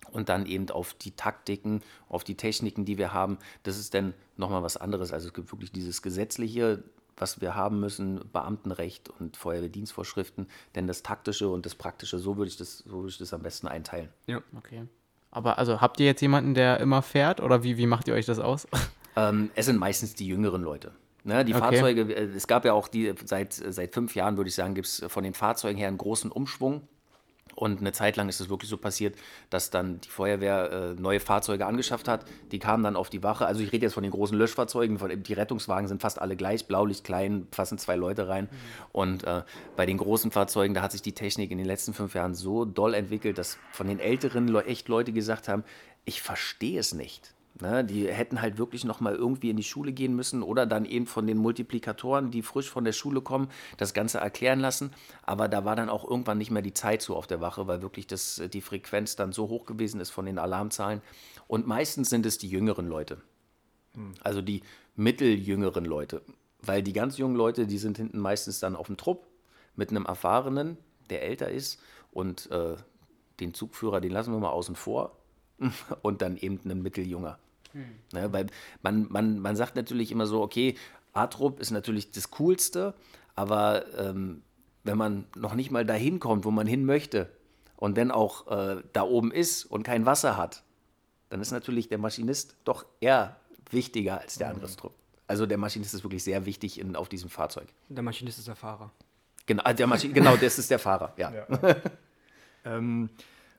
[0.09, 3.37] und dann eben auf die Taktiken, auf die Techniken, die wir haben.
[3.63, 5.13] Das ist dann nochmal was anderes.
[5.13, 6.83] Also es gibt wirklich dieses Gesetzliche,
[7.17, 12.49] was wir haben müssen, Beamtenrecht und Feuerwehrdienstvorschriften, denn das Taktische und das Praktische, so würde
[12.49, 14.09] ich das, so würde ich das am besten einteilen.
[14.27, 14.41] Ja.
[14.57, 14.85] Okay.
[15.31, 18.25] Aber also habt ihr jetzt jemanden, der immer fährt oder wie, wie macht ihr euch
[18.25, 18.67] das aus?
[19.15, 20.91] Ähm, es sind meistens die jüngeren Leute.
[21.23, 21.61] Ne, die Okay.
[21.61, 24.87] Fahrzeuge, äh, es gab ja auch die, seit, seit fünf Jahren würde ich sagen, gibt
[24.87, 26.87] es von den Fahrzeugen her einen großen Umschwung.
[27.55, 29.15] Und eine Zeit lang ist es wirklich so passiert,
[29.49, 32.25] dass dann die Feuerwehr äh, neue Fahrzeuge angeschafft hat.
[32.51, 33.45] Die kamen dann auf die Wache.
[33.45, 34.99] Also ich rede jetzt von den großen Löschfahrzeugen.
[34.99, 36.67] Von, die Rettungswagen sind fast alle gleich.
[36.67, 38.49] Blaulicht klein, passen zwei Leute rein.
[38.91, 39.43] Und äh,
[39.75, 42.65] bei den großen Fahrzeugen, da hat sich die Technik in den letzten fünf Jahren so
[42.65, 45.63] doll entwickelt, dass von den älteren echt Leute gesagt haben,
[46.05, 47.33] ich verstehe es nicht.
[47.61, 50.85] Ne, die hätten halt wirklich noch mal irgendwie in die Schule gehen müssen oder dann
[50.85, 54.91] eben von den Multiplikatoren, die frisch von der Schule kommen, das Ganze erklären lassen.
[55.23, 57.81] Aber da war dann auch irgendwann nicht mehr die Zeit so auf der Wache, weil
[57.81, 61.01] wirklich das, die Frequenz dann so hoch gewesen ist von den Alarmzahlen.
[61.47, 63.21] Und meistens sind es die jüngeren Leute.
[64.23, 64.63] Also die
[64.95, 66.21] mitteljüngeren Leute.
[66.61, 69.27] Weil die ganz jungen Leute, die sind hinten meistens dann auf dem Trupp
[69.75, 70.77] mit einem Erfahrenen,
[71.09, 71.81] der älter ist.
[72.11, 72.75] Und äh,
[73.39, 75.17] den Zugführer, den lassen wir mal außen vor.
[76.01, 77.37] Und dann eben einen Mitteljunger.
[77.73, 78.47] Ne, weil
[78.81, 80.75] man, man, man sagt natürlich immer so, okay,
[81.13, 82.93] A-Trupp ist natürlich das Coolste,
[83.35, 84.41] aber ähm,
[84.83, 87.29] wenn man noch nicht mal dahin kommt, wo man hin möchte
[87.77, 90.63] und dann auch äh, da oben ist und kein Wasser hat,
[91.29, 93.37] dann ist natürlich der Maschinist doch eher
[93.69, 94.93] wichtiger als der andere Trupp.
[95.27, 97.67] Also der Maschinist ist wirklich sehr wichtig in, auf diesem Fahrzeug.
[97.87, 98.91] Der Maschinist ist der Fahrer.
[99.45, 101.33] Genau, der Maschin genau das ist der Fahrer, ja.
[102.65, 103.09] Ähm,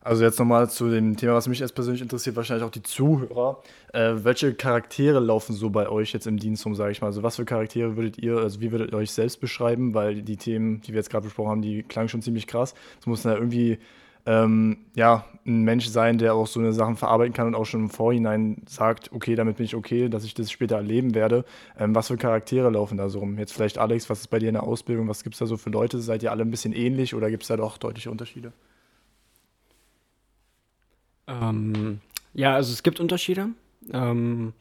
[0.03, 3.63] also jetzt nochmal zu dem Thema, was mich jetzt persönlich interessiert, wahrscheinlich auch die Zuhörer.
[3.93, 7.09] Äh, welche Charaktere laufen so bei euch jetzt im Dienst rum, sage ich mal?
[7.09, 9.93] Also was für Charaktere würdet ihr, also wie würdet ihr euch selbst beschreiben?
[9.93, 12.75] Weil die Themen, die wir jetzt gerade besprochen haben, die klangen schon ziemlich krass.
[12.99, 13.79] Es muss ja irgendwie
[14.27, 17.81] ähm, ja, ein Mensch sein, der auch so eine Sachen verarbeiten kann und auch schon
[17.81, 21.45] im Vorhinein sagt, okay, damit bin ich okay, dass ich das später erleben werde.
[21.79, 23.39] Ähm, was für Charaktere laufen da so rum?
[23.39, 25.09] Jetzt vielleicht Alex, was ist bei dir in der Ausbildung?
[25.09, 26.01] Was gibt es da so für Leute?
[26.01, 28.53] Seid ihr alle ein bisschen ähnlich oder gibt es da doch deutliche Unterschiede?
[31.31, 32.01] Ähm,
[32.35, 33.49] ja, also es gibt Unterschiede.
[33.93, 34.53] Ähm,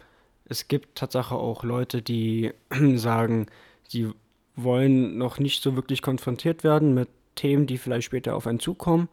[0.45, 2.53] es gibt Tatsache auch Leute, die
[2.95, 3.47] sagen,
[3.87, 4.11] sie
[4.55, 9.09] wollen noch nicht so wirklich konfrontiert werden mit Themen, die vielleicht später auf einen zukommen.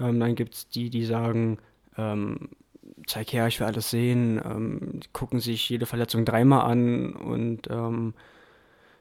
[0.00, 1.58] Ähm, dann gibt es die, die sagen,
[1.96, 2.50] ähm,
[3.06, 7.68] zeig her, ich will alles sehen, ähm, die gucken sich jede Verletzung dreimal an und
[7.70, 8.14] ähm,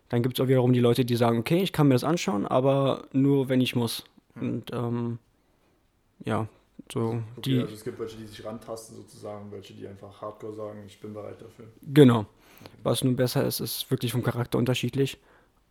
[0.09, 2.45] dann gibt es auch wiederum die Leute, die sagen, okay, ich kann mir das anschauen,
[2.45, 4.03] aber nur, wenn ich muss.
[4.35, 5.19] Und ähm,
[6.23, 6.47] ja,
[6.91, 7.59] so die...
[7.59, 11.13] also es gibt welche, die sich rantasten sozusagen, welche, die einfach hardcore sagen, ich bin
[11.13, 11.65] bereit dafür.
[11.81, 12.25] Genau.
[12.83, 15.19] Was nun besser ist, ist wirklich vom Charakter unterschiedlich.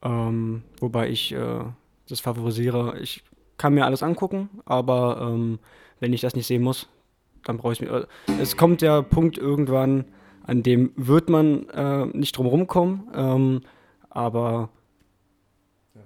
[0.02, 1.64] Ähm, wobei ich äh,
[2.08, 2.98] das favorisiere.
[3.00, 3.22] Ich
[3.56, 5.58] kann mir alles angucken, aber ähm,
[6.00, 6.88] wenn ich das nicht sehen muss,
[7.44, 7.88] dann brauche ich mir.
[7.88, 8.06] Äh,
[8.40, 10.04] es kommt der Punkt irgendwann,
[10.44, 13.08] an dem wird man äh, nicht drum rumkommen.
[13.14, 13.60] Ähm,
[14.10, 14.70] aber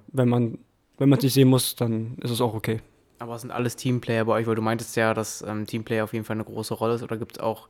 [0.08, 0.58] wenn man
[0.98, 2.80] wenn man es nicht sehen muss, dann ist es auch okay.
[3.18, 6.12] Aber es sind alles Teamplayer bei euch, weil du meintest ja, dass ähm, Teamplayer auf
[6.12, 7.02] jeden Fall eine große Rolle ist.
[7.02, 7.68] Oder gibt es auch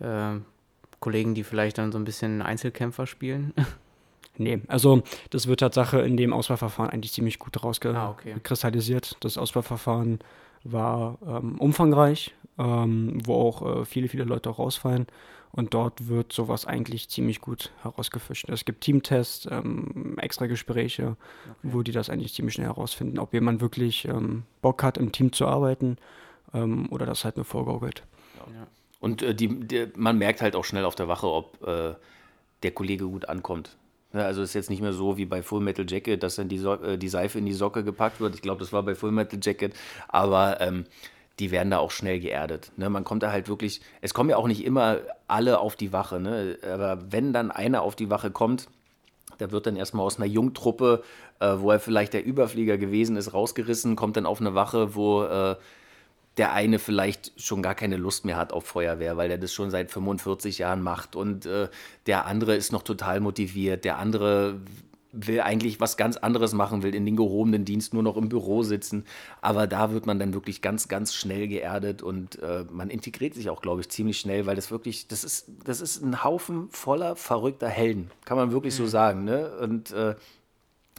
[0.00, 0.36] äh,
[1.00, 3.52] Kollegen, die vielleicht dann so ein bisschen Einzelkämpfer spielen?
[4.38, 9.06] Nee, also das wird Tatsache in dem Auswahlverfahren eigentlich ziemlich gut rausgekristallisiert.
[9.06, 9.18] Ah, okay.
[9.20, 10.18] Das Auswahlverfahren
[10.62, 15.06] war ähm, umfangreich, ähm, wo auch äh, viele, viele Leute auch rausfallen.
[15.56, 18.48] Und dort wird sowas eigentlich ziemlich gut herausgefischt.
[18.50, 21.54] Es gibt Teamtests, ähm, extra Gespräche, okay.
[21.62, 25.32] wo die das eigentlich ziemlich schnell herausfinden, ob jemand wirklich ähm, Bock hat, im Team
[25.32, 25.96] zu arbeiten
[26.52, 28.02] ähm, oder das halt nur vorgaukelt.
[28.38, 28.66] Ja.
[29.00, 31.94] Und äh, die, die, man merkt halt auch schnell auf der Wache, ob äh,
[32.62, 33.76] der Kollege gut ankommt.
[34.12, 36.58] Ja, also ist jetzt nicht mehr so wie bei Full Metal Jacket, dass dann die,
[36.58, 38.34] so äh, die Seife in die Socke gepackt wird.
[38.34, 39.74] Ich glaube, das war bei Full Metal Jacket.
[40.08, 40.84] Aber ähm,
[41.38, 42.72] die werden da auch schnell geerdet.
[42.76, 42.88] Ne?
[42.88, 46.18] Man kommt da halt wirklich, es kommen ja auch nicht immer alle auf die Wache,
[46.18, 46.58] ne?
[46.62, 48.68] aber wenn dann einer auf die Wache kommt,
[49.38, 51.02] da wird dann erstmal aus einer Jungtruppe,
[51.40, 55.24] äh, wo er vielleicht der Überflieger gewesen ist, rausgerissen, kommt dann auf eine Wache, wo
[55.24, 55.56] äh,
[56.36, 59.70] der eine vielleicht schon gar keine Lust mehr hat auf Feuerwehr, weil er das schon
[59.70, 61.68] seit 45 Jahren macht und äh,
[62.06, 64.60] der andere ist noch total motiviert, der andere
[65.16, 68.62] will eigentlich was ganz anderes machen, will in den gehobenen Dienst nur noch im Büro
[68.62, 69.04] sitzen.
[69.40, 73.50] Aber da wird man dann wirklich ganz, ganz schnell geerdet und äh, man integriert sich
[73.50, 77.16] auch, glaube ich, ziemlich schnell, weil das wirklich, das ist, das ist ein Haufen voller
[77.16, 78.78] verrückter Helden, kann man wirklich mhm.
[78.78, 79.24] so sagen.
[79.24, 79.56] Ne?
[79.58, 80.14] Und äh,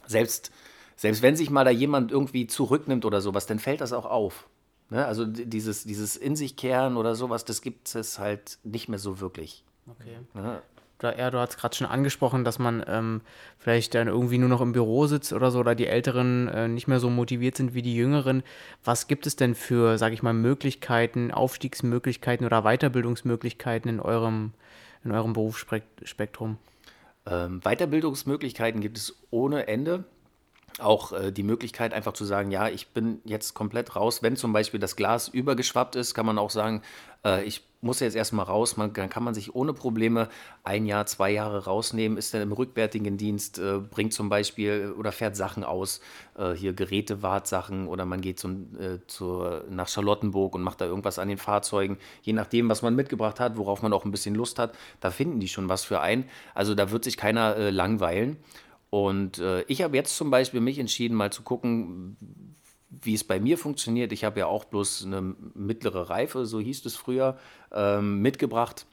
[0.06, 0.50] selbst,
[0.96, 4.48] selbst wenn sich mal da jemand irgendwie zurücknimmt oder sowas, dann fällt das auch auf.
[4.90, 5.04] Ne?
[5.06, 9.20] Also dieses, dieses In sich kehren oder sowas, das gibt es halt nicht mehr so
[9.20, 9.64] wirklich.
[9.86, 10.18] Okay.
[10.34, 10.62] Ne?
[11.02, 13.20] Ja, du hast gerade schon angesprochen, dass man ähm,
[13.58, 16.88] vielleicht dann irgendwie nur noch im Büro sitzt oder so, oder die Älteren äh, nicht
[16.88, 18.42] mehr so motiviert sind wie die Jüngeren.
[18.84, 24.52] Was gibt es denn für, sage ich mal, Möglichkeiten, Aufstiegsmöglichkeiten oder Weiterbildungsmöglichkeiten in eurem,
[25.04, 26.58] in eurem Berufsspektrum?
[27.26, 30.04] Ähm, Weiterbildungsmöglichkeiten gibt es ohne Ende
[30.78, 34.22] auch äh, die Möglichkeit, einfach zu sagen, ja, ich bin jetzt komplett raus.
[34.22, 36.82] Wenn zum Beispiel das Glas übergeschwappt ist, kann man auch sagen,
[37.24, 38.76] äh, ich muss jetzt erstmal raus.
[38.76, 40.28] Man, dann kann man sich ohne Probleme
[40.64, 45.12] ein Jahr, zwei Jahre rausnehmen, ist dann im rückwärtigen Dienst, äh, bringt zum Beispiel oder
[45.12, 46.00] fährt Sachen aus,
[46.36, 51.18] äh, hier Gerätewartsachen oder man geht zum, äh, zur, nach Charlottenburg und macht da irgendwas
[51.18, 51.98] an den Fahrzeugen.
[52.22, 55.40] Je nachdem, was man mitgebracht hat, worauf man auch ein bisschen Lust hat, da finden
[55.40, 56.24] die schon was für ein.
[56.54, 58.38] Also da wird sich keiner äh, langweilen.
[58.90, 62.16] Und äh, ich habe jetzt zum Beispiel mich entschieden, mal zu gucken,
[62.90, 64.12] wie es bei mir funktioniert.
[64.12, 67.36] Ich habe ja auch bloß eine mittlere Reife, so hieß es früher,
[67.72, 68.86] ähm, mitgebracht.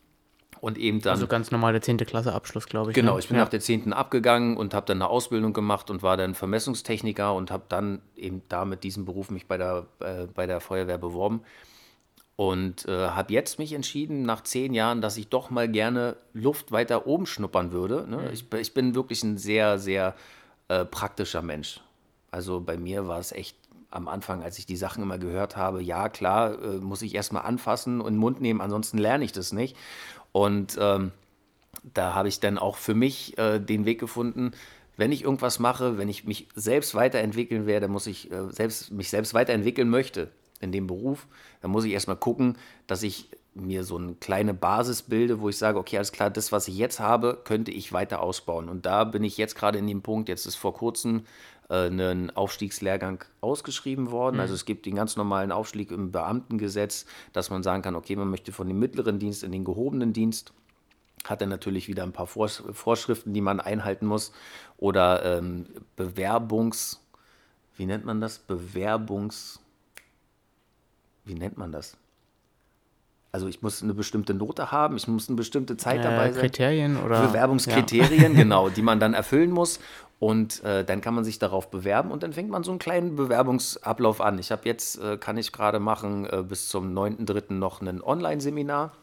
[0.62, 1.12] Und eben dann.
[1.14, 1.98] Also ganz normal der 10.
[1.98, 2.96] Klasse Abschluss, glaube ich.
[2.96, 3.20] Genau, ne?
[3.20, 3.44] ich bin ja.
[3.44, 3.94] nach der 10.
[3.94, 8.42] abgegangen und habe dann eine Ausbildung gemacht und war dann Vermessungstechniker und habe dann eben
[8.50, 11.42] da mit diesem Beruf mich bei der, äh, bei der Feuerwehr beworben.
[12.38, 16.72] Und äh, habe jetzt mich entschieden, nach zehn Jahren, dass ich doch mal gerne Luft
[16.72, 18.06] weiter oben schnuppern würde.
[18.10, 18.18] Ne?
[18.18, 18.30] Mhm.
[18.34, 20.16] Ich, ich, bin wirklich ein sehr, sehr
[20.68, 21.80] äh, praktischer Mensch.
[22.32, 23.56] Also bei mir war es echt
[23.96, 27.44] am Anfang, als ich die Sachen immer gehört habe, ja klar, äh, muss ich erstmal
[27.44, 29.76] anfassen und den Mund nehmen, ansonsten lerne ich das nicht.
[30.32, 31.12] Und ähm,
[31.94, 34.52] da habe ich dann auch für mich äh, den Weg gefunden,
[34.98, 39.10] wenn ich irgendwas mache, wenn ich mich selbst weiterentwickeln werde, muss ich äh, selbst, mich
[39.10, 40.32] selbst weiterentwickeln möchte,
[40.62, 41.28] in dem Beruf,
[41.62, 45.58] dann muss ich erstmal gucken, dass ich mir so eine kleine Basis bilde, wo ich
[45.58, 48.68] sage, okay, alles klar, das, was ich jetzt habe, könnte ich weiter ausbauen.
[48.68, 51.24] Und da bin ich jetzt gerade in dem Punkt, jetzt ist vor kurzem
[51.70, 54.36] äh, ein Aufstiegslehrgang ausgeschrieben worden.
[54.36, 54.42] Mhm.
[54.42, 58.30] Also es gibt den ganz normalen Aufstieg im Beamtengesetz, dass man sagen kann, okay, man
[58.30, 60.54] möchte von dem mittleren Dienst in den gehobenen Dienst
[61.24, 64.32] hat er natürlich wieder ein paar Vorschriften, die man einhalten muss.
[64.78, 67.02] Oder ähm, Bewerbungs,
[67.78, 68.40] wie nennt man das?
[68.40, 69.60] Bewerbungs,
[71.26, 71.98] wie nennt man das?
[73.32, 76.42] Also ich muss eine bestimmte Note haben, ich muss eine bestimmte Zeit äh, dabei sein.
[76.42, 77.28] Kriterien oder?
[77.28, 78.40] Bewerbungskriterien, ja.
[78.40, 79.82] genau, die man dann erfüllen muss.
[80.20, 83.16] Und äh, dann kann man sich darauf bewerben und dann fängt man so einen kleinen
[83.16, 84.40] Bewerbungsablauf an.
[84.40, 87.54] Ich habe jetzt, äh, kann ich gerade machen, äh, bis zum 9.3.
[87.54, 88.94] noch ein Online-Seminar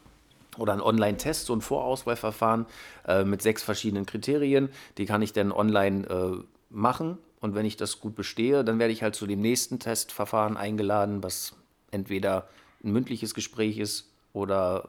[0.56, 2.66] oder ein Online-Test, so ein Vorauswahlverfahren
[3.06, 4.70] äh, mit sechs verschiedenen Kriterien.
[4.96, 7.18] Die kann ich dann online äh, machen.
[7.40, 11.22] Und wenn ich das gut bestehe, dann werde ich halt zu dem nächsten Testverfahren eingeladen,
[11.22, 11.54] was
[11.90, 12.48] entweder
[12.84, 14.88] ein mündliches Gespräch ist oder,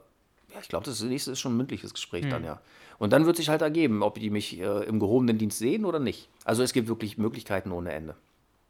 [0.53, 2.29] ja, ich glaube, das nächste ist schon ein mündliches Gespräch hm.
[2.29, 2.61] dann, ja.
[2.99, 5.99] Und dann wird sich halt ergeben, ob die mich äh, im gehobenen Dienst sehen oder
[5.99, 6.29] nicht.
[6.45, 8.15] Also es gibt wirklich Möglichkeiten ohne Ende.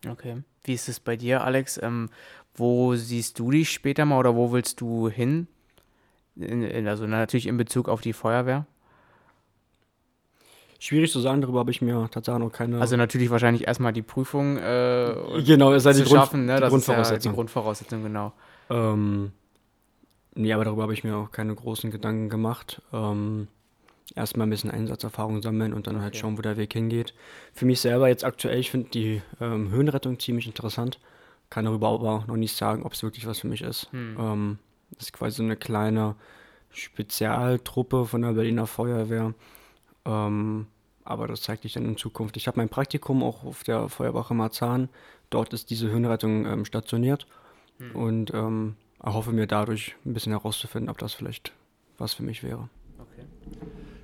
[0.09, 0.43] Okay.
[0.63, 1.79] Wie ist es bei dir, Alex?
[1.81, 2.09] Ähm,
[2.55, 5.47] wo siehst du dich später mal oder wo willst du hin?
[6.35, 8.65] In, in, also natürlich in Bezug auf die Feuerwehr.
[10.79, 12.81] Schwierig zu sagen, darüber habe ich mir tatsächlich noch keine.
[12.81, 15.15] Also natürlich wahrscheinlich erstmal die Prüfung äh,
[15.45, 16.55] genau, ist halt zu die schaffen, ne?
[16.55, 17.17] Die das Grundvoraussetzung.
[17.17, 18.33] Ist ja die Grundvoraussetzung, genau.
[18.69, 19.31] Ähm,
[20.35, 22.81] nee, aber darüber habe ich mir auch keine großen Gedanken gemacht.
[22.91, 23.47] Ähm,
[24.15, 26.19] erstmal ein bisschen Einsatzerfahrung sammeln und dann halt Okay.
[26.21, 27.13] schauen, wo der Weg hingeht.
[27.53, 30.99] Für mich selber jetzt aktuell, ich finde die ähm, Höhenrettung ziemlich interessant.
[31.49, 33.89] Kann darüber aber noch nicht sagen, ob es wirklich was für mich ist.
[33.93, 34.57] Ähm,
[34.91, 36.15] das ist quasi so eine kleine
[36.71, 39.33] Spezialtruppe von der Berliner Feuerwehr.
[40.05, 40.67] Ähm,
[41.03, 42.37] aber das zeigt sich dann in Zukunft.
[42.37, 44.89] Ich habe mein Praktikum auch auf der Feuerwache Marzahn.
[45.29, 47.25] Dort ist diese Höhenrettung ähm, stationiert
[47.93, 51.51] und ähm, erhoffe mir dadurch ein bisschen herauszufinden, ob das vielleicht
[51.97, 52.69] was für mich wäre.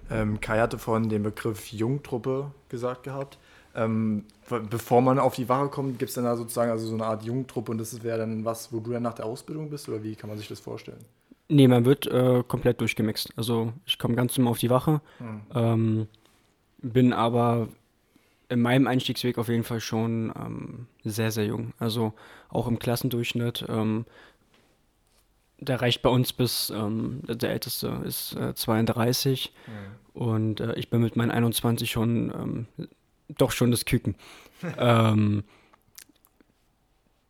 [0.10, 3.38] Ähm, Kai hatte vorhin den Begriff Jungtruppe gesagt gehabt.
[3.76, 6.96] Ähm, be- bevor man auf die Wache kommt, gibt es dann da sozusagen also so
[6.96, 9.88] eine Art Jungtruppe und das wäre dann was, wo du dann nach der Ausbildung bist
[9.90, 11.06] oder wie kann man sich das vorstellen?
[11.48, 13.34] Nee, man wird äh, komplett durchgemixt.
[13.36, 15.02] Also ich komme ganz normal auf die Wache,
[15.54, 16.08] ähm,
[16.82, 17.70] bin aber
[18.50, 21.74] in meinem Einstiegsweg auf jeden Fall schon ähm, sehr, sehr jung.
[21.80, 22.14] Also
[22.50, 23.66] auch im Klassendurchschnitt.
[25.62, 29.54] Der reicht bei uns bis, ähm, der älteste ist äh, 32
[30.14, 32.68] und äh, ich bin mit meinen 21 schon ähm,
[33.38, 34.16] doch schon das Küken.
[34.78, 35.44] ähm,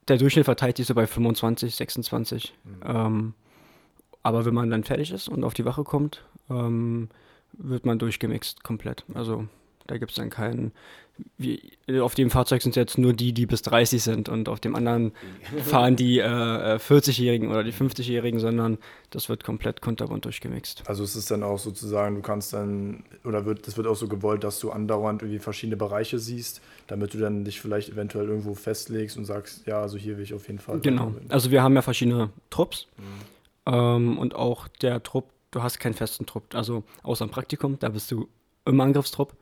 [0.07, 2.53] der Durchschnitt verteilt sich so bei 25, 26.
[2.83, 3.33] Ähm,
[4.23, 7.09] aber wenn man dann fertig ist und auf die Wache kommt, ähm,
[7.53, 9.05] wird man durchgemixt komplett.
[9.13, 9.47] Also
[9.89, 10.71] da gibt es dann keinen.
[11.37, 11.61] Wie,
[11.99, 15.11] auf dem Fahrzeug sind jetzt nur die, die bis 30 sind und auf dem anderen
[15.65, 18.77] fahren die äh, äh, 40-Jährigen oder die 50-Jährigen, sondern
[19.09, 20.83] das wird komplett kunterbunt durchgemixt.
[20.85, 24.07] Also es ist dann auch sozusagen, du kannst dann, oder wird, das wird auch so
[24.07, 28.53] gewollt, dass du andauernd irgendwie verschiedene Bereiche siehst, damit du dann dich vielleicht eventuell irgendwo
[28.53, 30.79] festlegst und sagst, ja, also hier will ich auf jeden Fall.
[30.79, 31.13] Genau.
[31.27, 32.87] Also wir haben ja verschiedene Trupps
[33.65, 36.55] ähm, und auch der Trupp, du hast keinen festen Trupp.
[36.55, 38.29] Also außer im Praktikum, da bist du
[38.65, 39.35] im Angriffstrupp.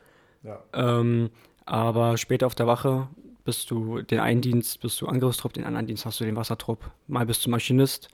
[0.47, 0.63] Ja.
[0.73, 1.29] Ähm,
[1.65, 3.09] aber später auf der Wache
[3.43, 6.89] bist du den einen Dienst, bist du Angriffstrupp, den anderen Dienst hast du den Wassertrupp.
[7.07, 8.09] Mal bist du Maschinist,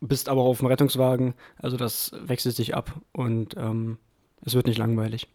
[0.00, 1.34] bist aber auf dem Rettungswagen.
[1.56, 3.98] Also das wechselt sich ab und ähm,
[4.42, 5.28] es wird nicht langweilig.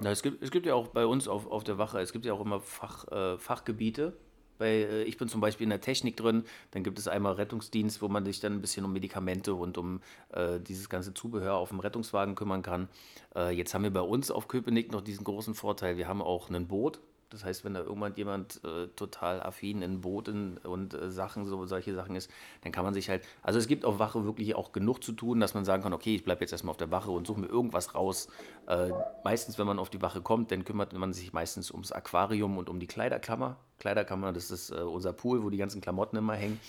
[0.00, 2.24] Na, es, gibt, es gibt ja auch bei uns auf, auf der Wache, es gibt
[2.24, 4.16] ja auch immer Fach, äh, Fachgebiete.
[4.60, 8.02] Bei, äh, ich bin zum Beispiel in der Technik drin, dann gibt es einmal Rettungsdienst,
[8.02, 10.00] wo man sich dann ein bisschen um Medikamente und um
[10.32, 12.88] äh, dieses ganze Zubehör auf dem Rettungswagen kümmern kann.
[13.34, 16.50] Äh, jetzt haben wir bei uns auf Köpenick noch diesen großen Vorteil, wir haben auch
[16.50, 17.00] ein Boot.
[17.30, 21.64] Das heißt, wenn da irgendwann jemand äh, total affin in Booten und äh, Sachen, so
[21.66, 22.30] solche Sachen ist,
[22.62, 25.38] dann kann man sich halt, also es gibt auf Wache wirklich auch genug zu tun,
[25.38, 27.46] dass man sagen kann, okay, ich bleibe jetzt erstmal auf der Wache und suche mir
[27.46, 28.28] irgendwas raus.
[28.66, 28.90] Äh,
[29.22, 32.68] meistens, wenn man auf die Wache kommt, dann kümmert man sich meistens ums Aquarium und
[32.68, 33.56] um die Kleiderkammer.
[33.78, 36.60] Kleiderkammer, das ist äh, unser Pool, wo die ganzen Klamotten immer hängen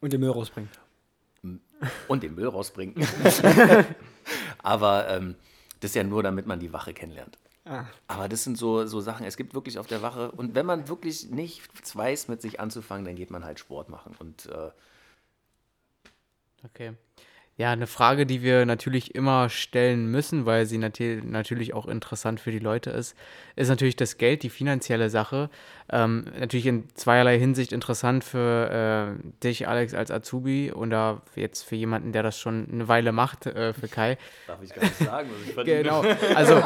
[0.00, 0.70] Und den Müll rausbringen.
[2.08, 2.94] und den Müll rausbringen.
[4.62, 5.34] Aber ähm,
[5.80, 7.38] das ist ja nur, damit man die Wache kennenlernt.
[8.06, 10.88] Aber das sind so, so Sachen, es gibt wirklich auf der Wache, und wenn man
[10.88, 14.14] wirklich nichts weiß, mit sich anzufangen, dann geht man halt Sport machen.
[14.18, 14.70] Und äh,
[16.64, 16.92] Okay.
[17.56, 22.38] Ja, eine Frage, die wir natürlich immer stellen müssen, weil sie nati natürlich auch interessant
[22.38, 23.16] für die Leute ist,
[23.56, 25.50] ist natürlich das Geld, die finanzielle Sache.
[25.90, 31.76] Ähm, natürlich in zweierlei Hinsicht interessant für äh, dich, Alex, als Azubi oder jetzt für
[31.76, 34.18] jemanden, der das schon eine Weile macht, äh, für Kai.
[34.46, 35.78] darf ich gar nicht sagen, was ich verdiene.
[35.82, 36.04] Genau.
[36.34, 36.56] Also,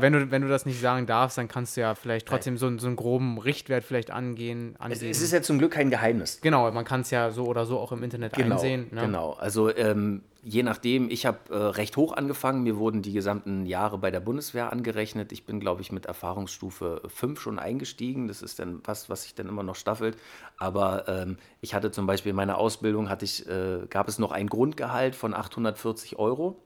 [0.00, 2.66] wenn du, wenn du das nicht sagen darfst, dann kannst du ja vielleicht trotzdem so,
[2.66, 4.74] einen- so einen groben Richtwert vielleicht angehen.
[4.76, 5.10] Es, angeben.
[5.10, 6.40] es ist ja zum Glück kein Geheimnis.
[6.40, 8.86] genau, man kann es ja so oder so auch im Internet Genau, einsehen.
[8.92, 9.02] Ne?
[9.02, 9.32] genau.
[9.32, 12.62] Also ähm, je nachdem, ich habe äh, recht hoch angefangen.
[12.62, 15.32] Mir wurden die gesamten Jahre bei der Bundeswehr angerechnet.
[15.32, 18.26] Ich bin, glaube ich, mit Erfahrungsstufe 5 schon eingestiegen.
[18.28, 20.16] Das ist dann was, was sich dann immer noch staffelt.
[20.58, 24.32] Aber ähm, ich hatte zum Beispiel in meiner Ausbildung, hatte ich, äh, gab es noch
[24.32, 26.62] ein Grundgehalt von 840 Euro.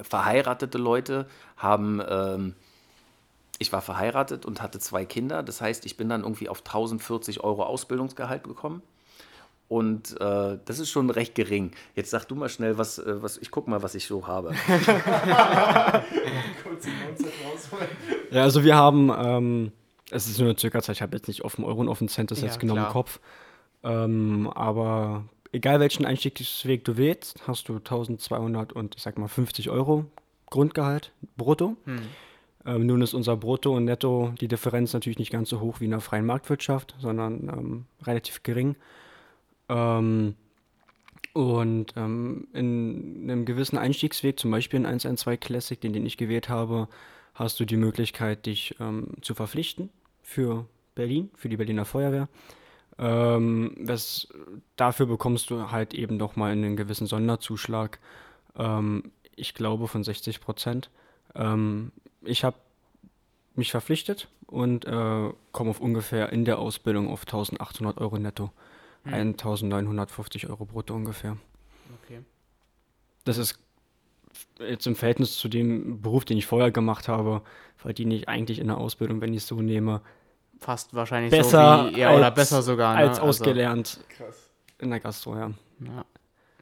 [0.00, 2.00] Verheiratete Leute haben...
[2.06, 2.54] Ähm,
[3.58, 5.44] ich war verheiratet und hatte zwei Kinder.
[5.44, 8.82] Das heißt, ich bin dann irgendwie auf 1040 Euro Ausbildungsgehalt gekommen.
[9.68, 11.70] Und äh, das ist schon recht gering.
[11.94, 14.52] Jetzt sag du mal schnell, was, äh, was ich guck mal, was ich so habe.
[18.30, 19.72] Ja, also wir haben, ähm,
[20.12, 22.08] es ist nur eine Circa-Zeit, ich habe jetzt nicht auf den Euro und auf den
[22.08, 22.86] Cent das Ja, jetzt genau klar.
[22.86, 23.20] im Kopf.
[23.82, 29.70] Ähm, aber egal welchen Einstiegsweg du wählst, hast du 1200 und ich sag mal 50
[29.70, 30.06] Euro
[30.50, 31.76] Grundgehalt brutto.
[32.66, 35.86] Ähm, nun ist unser Brutto und Netto die Differenz natürlich nicht ganz so hoch wie
[35.86, 38.76] in der freien Marktwirtschaft, sondern ähm, relativ gering.
[39.68, 40.34] Ähm,
[41.32, 46.50] und ähm, in einem gewissen Einstiegsweg, zum Beispiel in 112 Classic, den, den ich gewählt
[46.50, 46.88] habe,
[47.34, 49.88] hast du die Möglichkeit, dich ähm, zu verpflichten
[50.22, 52.28] für Berlin, für die Berliner Feuerwehr.
[52.98, 54.28] Ähm, das,
[54.76, 57.98] dafür bekommst du halt eben noch mal einen gewissen Sonderzuschlag.
[58.56, 60.90] Ähm, ich glaube von 60 Prozent.
[61.34, 61.92] Ähm,
[62.22, 62.56] ich habe
[63.54, 68.50] mich verpflichtet und äh, komme auf ungefähr in der Ausbildung auf 1800 Euro netto.
[69.04, 71.36] 1950 Euro brutto ungefähr.
[72.04, 72.20] Okay.
[73.24, 73.58] Das ist
[74.58, 77.42] jetzt im Verhältnis zu dem Beruf, den ich vorher gemacht habe,
[77.76, 80.00] verdiene ich eigentlich in der Ausbildung, wenn ich es so nehme,
[80.60, 82.94] Fast wahrscheinlich besser so wie, ja, oder als- besser sogar.
[82.94, 83.00] Ne?
[83.00, 84.48] als Also, ausgelernt Krass.
[84.78, 85.50] in der Gastro, ja.
[85.80, 86.04] ja.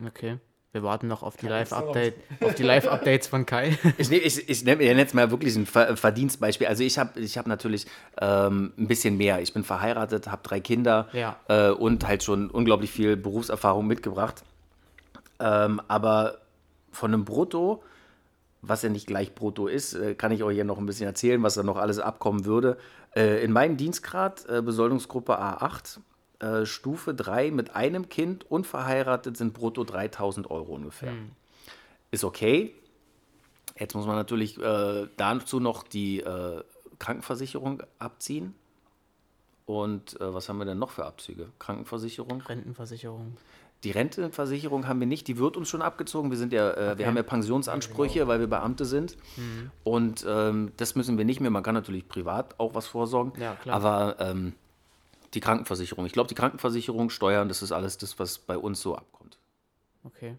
[0.07, 0.39] Okay.
[0.73, 2.15] Wir warten noch auf die extra noch- Live-Update,
[2.45, 3.77] auf die Live-Updates von Kai.
[3.99, 6.67] Ich nehme ich, ich nehm, jetzt mal wirklich ein Ver Verdienstbeispiel.
[6.69, 7.87] Also ich habe ich hab natürlich
[8.21, 9.43] ähm, ein bisschen mehr.
[9.43, 11.37] Ich bin verheiratet, habe drei Kinder Ja.
[11.49, 14.45] äh, und halt schon unglaublich viel Berufserfahrung mitgebracht.
[15.41, 16.39] Ähm, aber
[16.91, 17.83] von einem Brutto,
[18.63, 21.43] was ja nicht gleich Brutto ist, äh, kann ich euch ja noch ein bisschen erzählen,
[21.43, 22.77] was da noch alles abkommen würde.
[23.15, 26.01] Äh, in meinem Dienstgrad, äh, Besoldungsgruppe A8,
[26.41, 31.13] äh, Stufe 3 mit einem Kind und verheiratet sind brutto 3000 Euro ungefähr.
[32.11, 32.75] Ist okay.
[33.79, 36.63] Jetzt muss man natürlich äh, dazu noch die äh,
[36.99, 38.55] Krankenversicherung abziehen.
[39.67, 41.49] Und äh, was haben wir denn noch für Abzüge?
[41.59, 42.41] Krankenversicherung.
[42.41, 43.37] Rentenversicherung.
[43.85, 46.31] Die Rentenversicherung haben wir nicht, die wird uns schon abgezogen.
[46.31, 49.17] Wir, sind ja, äh, wir haben ja Pensionsansprüche, weil wir Beamte sind.
[49.85, 51.51] Und ähm, das müssen wir nicht mehr.
[51.51, 53.33] Man kann natürlich privat auch was vorsorgen.
[53.41, 53.77] Ja, klar.
[53.77, 54.53] Aber ähm,
[55.33, 58.97] die Krankenversicherung, ich glaube, die Krankenversicherung, Steuern, das ist alles das, was bei uns so
[58.97, 59.39] abkommt.
[60.05, 60.37] Okay.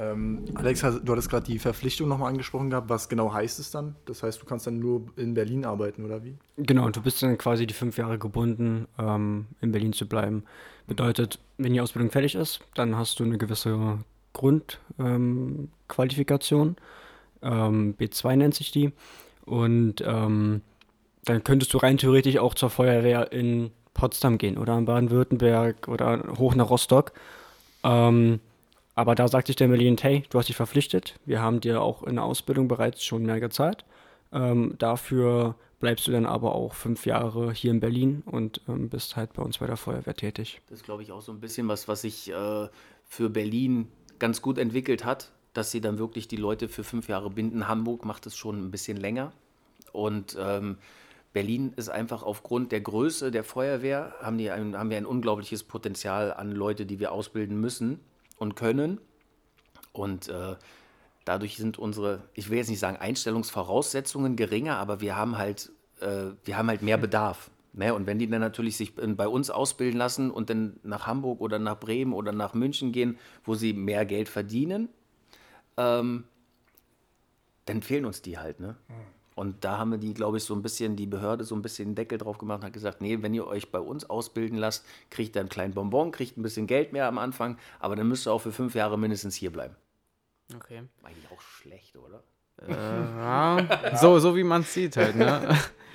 [0.00, 2.88] Ähm, Alex, du hattest gerade die Verpflichtung nochmal angesprochen gehabt.
[2.88, 3.96] Was genau heißt es dann?
[4.06, 6.38] Das heißt, du kannst dann nur in Berlin arbeiten, oder wie?
[6.56, 10.44] Genau, und du bist dann quasi die fünf Jahre gebunden, ähm, in Berlin zu bleiben.
[10.86, 13.98] Bedeutet, wenn die Ausbildung fertig ist, dann hast du eine gewisse
[14.32, 16.76] Grundqualifikation.
[17.42, 18.92] Ähm, ähm, B2 nennt sich die.
[19.44, 20.62] Und ähm,
[21.24, 26.22] dann könntest du rein theoretisch auch zur Feuerwehr in Potsdam gehen oder in Baden-Württemberg oder
[26.38, 27.12] hoch nach Rostock.
[27.84, 28.40] Ähm,
[29.00, 31.14] aber da sagt sich der Berlin, hey, du hast dich verpflichtet.
[31.24, 33.86] Wir haben dir auch in der Ausbildung bereits schon mehr gezahlt.
[34.30, 39.16] Ähm, dafür bleibst du dann aber auch fünf Jahre hier in Berlin und ähm, bist
[39.16, 40.60] halt bei uns bei der Feuerwehr tätig.
[40.68, 42.68] Das ist, glaube ich, auch so ein bisschen was, was sich äh,
[43.06, 43.88] für Berlin
[44.18, 47.68] ganz gut entwickelt hat, dass sie dann wirklich die Leute für fünf Jahre binden.
[47.68, 49.32] Hamburg macht es schon ein bisschen länger.
[49.92, 50.76] Und ähm,
[51.32, 55.64] Berlin ist einfach aufgrund der Größe der Feuerwehr, haben, die ein, haben wir ein unglaubliches
[55.64, 58.00] Potenzial an Leute, die wir ausbilden müssen
[58.40, 59.00] und können.
[59.92, 60.56] Und äh,
[61.24, 65.70] dadurch sind unsere, ich will jetzt nicht sagen Einstellungsvoraussetzungen geringer, aber wir haben halt,
[66.00, 67.50] äh, wir haben halt mehr Bedarf.
[67.72, 67.94] Ne?
[67.94, 71.58] Und wenn die dann natürlich sich bei uns ausbilden lassen und dann nach Hamburg oder
[71.58, 74.88] nach Bremen oder nach München gehen, wo sie mehr Geld verdienen,
[75.76, 76.24] ähm,
[77.66, 78.58] dann fehlen uns die halt.
[78.58, 78.76] Ne?
[79.40, 81.88] Und da haben wir die, glaube ich, so ein bisschen, die Behörde so ein bisschen
[81.88, 84.84] den Deckel drauf gemacht und hat gesagt, nee, wenn ihr euch bei uns ausbilden lasst,
[85.08, 88.26] kriegt ihr einen kleinen Bonbon, kriegt ein bisschen Geld mehr am Anfang, aber dann müsst
[88.26, 89.74] ihr auch für fünf Jahre mindestens hier bleiben.
[90.54, 90.82] Okay.
[91.02, 92.22] Eigentlich auch schlecht, oder?
[92.68, 95.58] Äh, ja, so, so wie man es sieht halt, ne?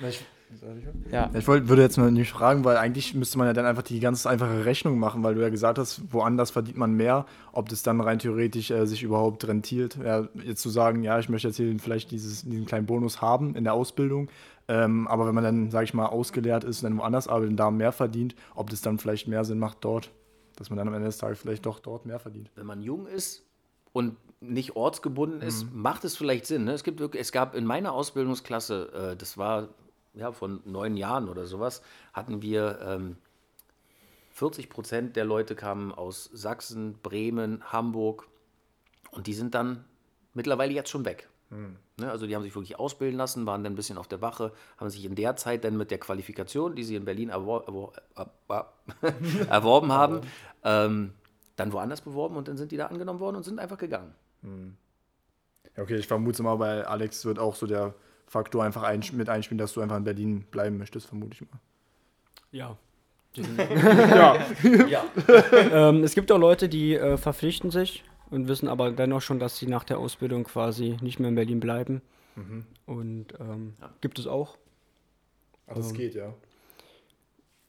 [1.10, 1.30] Ja.
[1.34, 4.00] Ich wollt, würde jetzt mal nicht fragen, weil eigentlich müsste man ja dann einfach die
[4.00, 7.82] ganz einfache Rechnung machen, weil du ja gesagt hast, woanders verdient man mehr, ob das
[7.82, 9.98] dann rein theoretisch äh, sich überhaupt rentiert.
[10.02, 13.54] Ja, jetzt zu sagen, ja, ich möchte jetzt hier vielleicht dieses, diesen kleinen Bonus haben
[13.54, 14.28] in der Ausbildung,
[14.68, 17.56] ähm, aber wenn man dann, sage ich mal, ausgelehrt ist und dann woanders arbeitet und
[17.56, 20.10] da mehr verdient, ob das dann vielleicht mehr Sinn macht dort,
[20.56, 22.50] dass man dann am Ende des Tages vielleicht doch dort mehr verdient.
[22.54, 23.44] wenn man jung ist
[23.92, 26.64] und nicht ortsgebunden ist, macht es vielleicht Sinn.
[26.64, 26.72] Ne?
[26.72, 29.68] Es, gibt wirklich, es gab in meiner Ausbildungsklasse, äh, das war
[30.16, 33.16] ja, von neun Jahren oder sowas, hatten wir ähm,
[34.32, 38.26] 40 Prozent der Leute kamen aus Sachsen, Bremen, Hamburg
[39.10, 39.84] und die sind dann
[40.34, 41.28] mittlerweile jetzt schon weg.
[41.96, 42.10] Ne?
[42.10, 44.90] Also die haben sich wirklich ausbilden lassen, waren dann ein bisschen auf der Wache, haben
[44.90, 48.72] sich in der Zeit dann mit der Qualifikation, die sie in Berlin erwor erwor erwor
[49.48, 50.20] erworben haben,
[50.64, 51.12] ähm,
[51.56, 54.14] dann woanders beworben und dann sind die da angenommen worden und sind einfach gegangen.
[55.76, 57.94] Ja, okay, ich vermute mal, bei Alex wird auch so der
[58.26, 61.60] Faktor einfach ein, mit einspielen, dass du einfach in Berlin bleiben möchtest, vermute ich mal.
[62.52, 62.76] Ja.
[64.88, 65.04] Ja.
[65.90, 69.58] ähm, es gibt auch Leute, die äh, verpflichten sich und wissen aber dennoch schon, dass
[69.58, 72.00] sie nach der Ausbildung quasi nicht mehr in Berlin bleiben.
[72.86, 74.56] Und ähm, gibt es auch.
[75.66, 76.32] Also es geht, ja.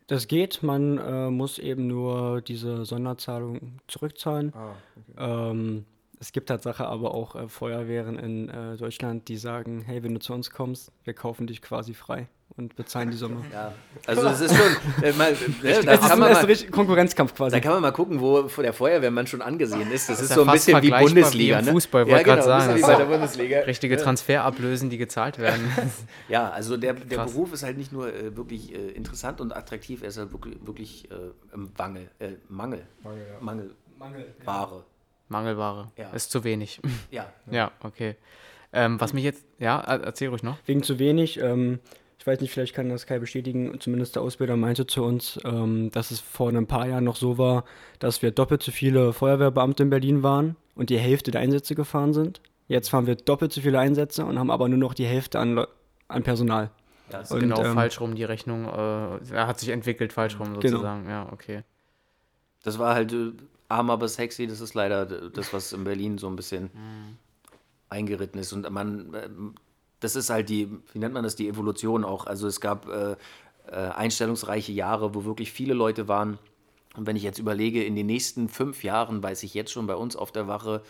[0.07, 4.53] Das geht, man äh, muss eben nur diese Sonderzahlung zurückzahlen.
[4.55, 4.75] Ah,
[5.15, 5.83] okay.
[6.19, 10.19] Es gibt Tatsache aber auch äh, Feuerwehren in äh, Deutschland, die sagen, hey, wenn du
[10.19, 13.43] zu uns kommst, wir kaufen dich quasi frei und bezahlen die Summe.
[13.53, 13.71] ja.
[14.07, 16.47] Also es ist schon, äh, mal, ne, da, Das ist kann ein man erst mal,
[16.47, 17.51] richtig Konkurrenzkampf quasi.
[17.51, 20.09] da kann man mal gucken, wo vor der Feuerwehrmann schon angesehen ist.
[20.09, 21.57] Das, ist ja so ein bisschen wie Bundesliga.
[21.57, 21.71] wie im ne?
[21.73, 23.59] Fußball, ja, wollte grad genau, ein sagen, bisschen wie das bei ist der Bundesliga.
[23.59, 25.71] Richtige Transferablösen, die gezahlt werden.
[26.29, 27.31] Ja, also der, der Krass.
[27.31, 30.55] Beruf ist halt nicht nur äh, wirklich äh, interessant und attraktiv, er ist halt wirklich,
[30.65, 31.15] wirklich äh,
[31.53, 33.39] im Wangel, äh, Mangel, Mangel, ja.
[33.39, 34.35] Mangel, Mangel.
[34.43, 34.83] Ware.
[35.29, 35.91] Mangelware.
[35.97, 36.09] Ja.
[36.11, 36.79] Ist zu wenig.
[37.11, 38.15] Ja, Ja, okay.
[38.73, 40.57] Ähm, was mich jetzt, ja, er- erzähl ruhig noch.
[40.65, 41.39] Wegen zu wenig.
[41.39, 41.79] Ähm,
[42.19, 43.79] ich weiß nicht, vielleicht kann das Kai bestätigen.
[43.79, 47.37] Zumindest der Ausbilder meinte zu uns, ähm, dass es vor ein paar Jahren noch so
[47.37, 47.63] war,
[47.99, 52.13] dass wir doppelt so viele Feuerwehrbeamte in Berlin waren und die Hälfte der Einsätze gefahren
[52.13, 52.41] sind.
[52.67, 55.65] Jetzt fahren wir doppelt so viele Einsätze und haben aber nur noch die Hälfte an,
[56.09, 56.69] an Personal.
[57.09, 58.65] Ja, das Und, ist genau ähm, falsch rum die Rechnung.
[58.65, 60.61] Äh, er hat sich entwickelt falsch rum Genau.
[60.61, 61.07] sozusagen.
[61.09, 61.63] Ja, okay.
[62.63, 63.31] Das war halt äh,
[63.69, 64.47] arm, aber sexy.
[64.47, 66.69] Das ist leider das, was in Berlin so ein bisschen
[67.89, 68.53] eingeritten ist.
[68.53, 69.55] Und man, ähm,
[69.99, 72.25] das ist halt die, wie nennt man das, die Evolution auch.
[72.25, 73.15] Also es gab äh,
[73.67, 76.37] äh, einstellungsreiche Jahre, wo wirklich viele Leute waren.
[76.95, 79.95] Und wenn ich jetzt überlege, in den nächsten fünf Jahren, weiß ich jetzt schon bei
[79.95, 80.81] uns auf der Wache,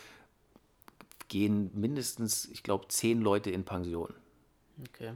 [1.27, 4.13] gehen mindestens, ich glaube, zehn Leute in Pension.
[4.87, 5.13] Okay.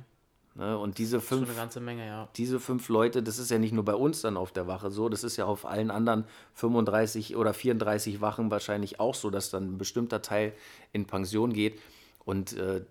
[0.56, 0.78] Ne?
[0.78, 1.50] Und diese fünf
[1.80, 2.28] Menge, ja.
[2.36, 5.08] diese fünf Leute, das ist ja nicht nur bei uns dann auf der Wache so,
[5.08, 6.26] das ist ja auf allen anderen
[6.56, 10.54] 35 oder 34 Wachen wahrscheinlich auch so, dass dann ein bestimmter Teil
[10.92, 11.80] in Pension geht.
[12.26, 12.84] Und äh,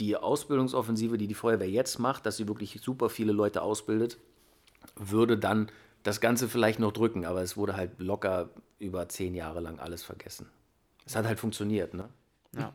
[0.00, 4.18] die Ausbildungsoffensive, die die Feuerwehr jetzt macht, dass sie wirklich super viele Leute ausbildet,
[4.96, 5.70] würde dann
[6.02, 10.02] das Ganze vielleicht noch drücken, aber es wurde halt locker über zehn Jahre lang alles
[10.02, 10.48] vergessen.
[11.06, 12.08] Es hat halt funktioniert, ne?
[12.56, 12.72] Ja.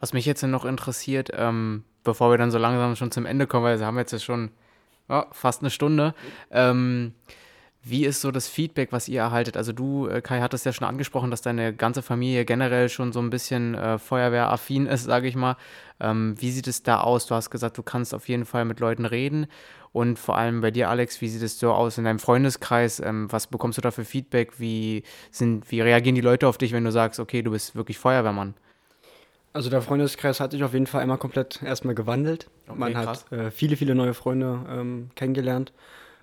[0.00, 3.64] Was mich jetzt noch interessiert, ähm, bevor wir dann so langsam schon zum Ende kommen,
[3.64, 4.50] weil wir haben jetzt schon
[5.08, 6.14] ja, fast eine Stunde.
[6.50, 7.14] Ähm,
[7.82, 9.56] wie ist so das Feedback, was ihr erhaltet?
[9.56, 13.20] Also du, äh, Kai, hattest ja schon angesprochen, dass deine ganze Familie generell schon so
[13.20, 15.56] ein bisschen äh, feuerwehraffin ist, sage ich mal.
[16.00, 17.26] Ähm, wie sieht es da aus?
[17.26, 19.46] Du hast gesagt, du kannst auf jeden Fall mit Leuten reden.
[19.92, 23.00] Und vor allem bei dir, Alex, wie sieht es so aus in deinem Freundeskreis?
[23.00, 24.58] Ähm, was bekommst du da für Feedback?
[24.58, 27.98] Wie, sind, wie reagieren die Leute auf dich, wenn du sagst, okay, du bist wirklich
[27.98, 28.54] Feuerwehrmann?
[29.52, 32.48] Also der Freundeskreis hat sich auf jeden Fall einmal komplett erstmal gewandelt.
[32.68, 33.24] Okay, Man krass.
[33.30, 35.72] hat äh, viele, viele neue Freunde ähm, kennengelernt,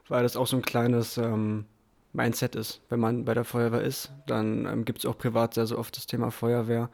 [0.07, 1.65] weil das auch so ein kleines ähm,
[2.13, 2.81] Mindset ist.
[2.89, 5.97] Wenn man bei der Feuerwehr ist, dann ähm, gibt es auch privat sehr, sehr oft
[5.97, 6.89] das Thema Feuerwehr.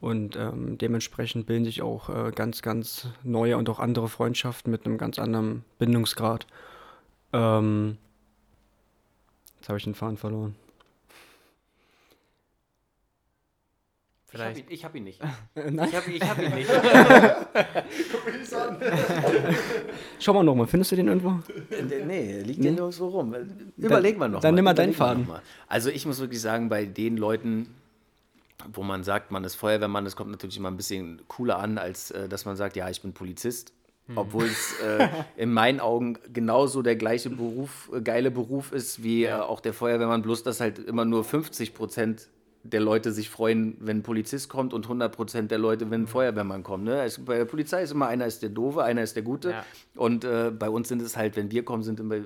[0.00, 4.84] Und ähm, dementsprechend bilden sich auch äh, ganz, ganz neue und auch andere Freundschaften mit
[4.84, 6.46] einem ganz anderen Bindungsgrad.
[7.32, 7.96] Ähm,
[9.56, 10.54] jetzt habe ich den Faden verloren.
[14.36, 14.70] Vielleicht.
[14.70, 15.54] Ich habe ihn, ich hab ihn nicht.
[15.54, 15.88] Nein.
[15.92, 16.70] Ich habe ich hab ihn nicht.
[20.18, 21.40] Schau mal nochmal, findest du den irgendwo?
[22.06, 23.34] Nee, liegt ja nirgendwo rum.
[23.76, 25.26] Überleg mal noch dann nimm mal deinen Faden.
[25.26, 25.42] mal.
[25.68, 27.74] Also ich muss wirklich sagen, bei den Leuten,
[28.72, 32.10] wo man sagt, man ist Feuerwehrmann, das kommt natürlich immer ein bisschen cooler an, als
[32.10, 33.72] äh, dass man sagt, ja, ich bin Polizist.
[34.14, 39.24] Obwohl es äh, in meinen Augen genauso der gleiche Beruf, äh, geile Beruf ist wie
[39.24, 42.28] äh, auch der Feuerwehrmann, bloß dass halt immer nur 50 Prozent
[42.70, 46.06] der Leute sich freuen, wenn ein Polizist kommt und 100 Prozent der Leute, wenn ein
[46.06, 46.84] Feuerwehrmann kommt.
[46.84, 47.02] Ne?
[47.02, 49.50] Es, bei der Polizei ist immer einer ist der Doofe, einer ist der Gute.
[49.50, 49.64] Ja.
[49.94, 52.20] Und äh, bei uns sind es halt, wenn wir kommen, sind immer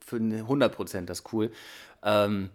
[0.00, 1.50] für 100 Prozent das cool.
[2.02, 2.50] Ähm,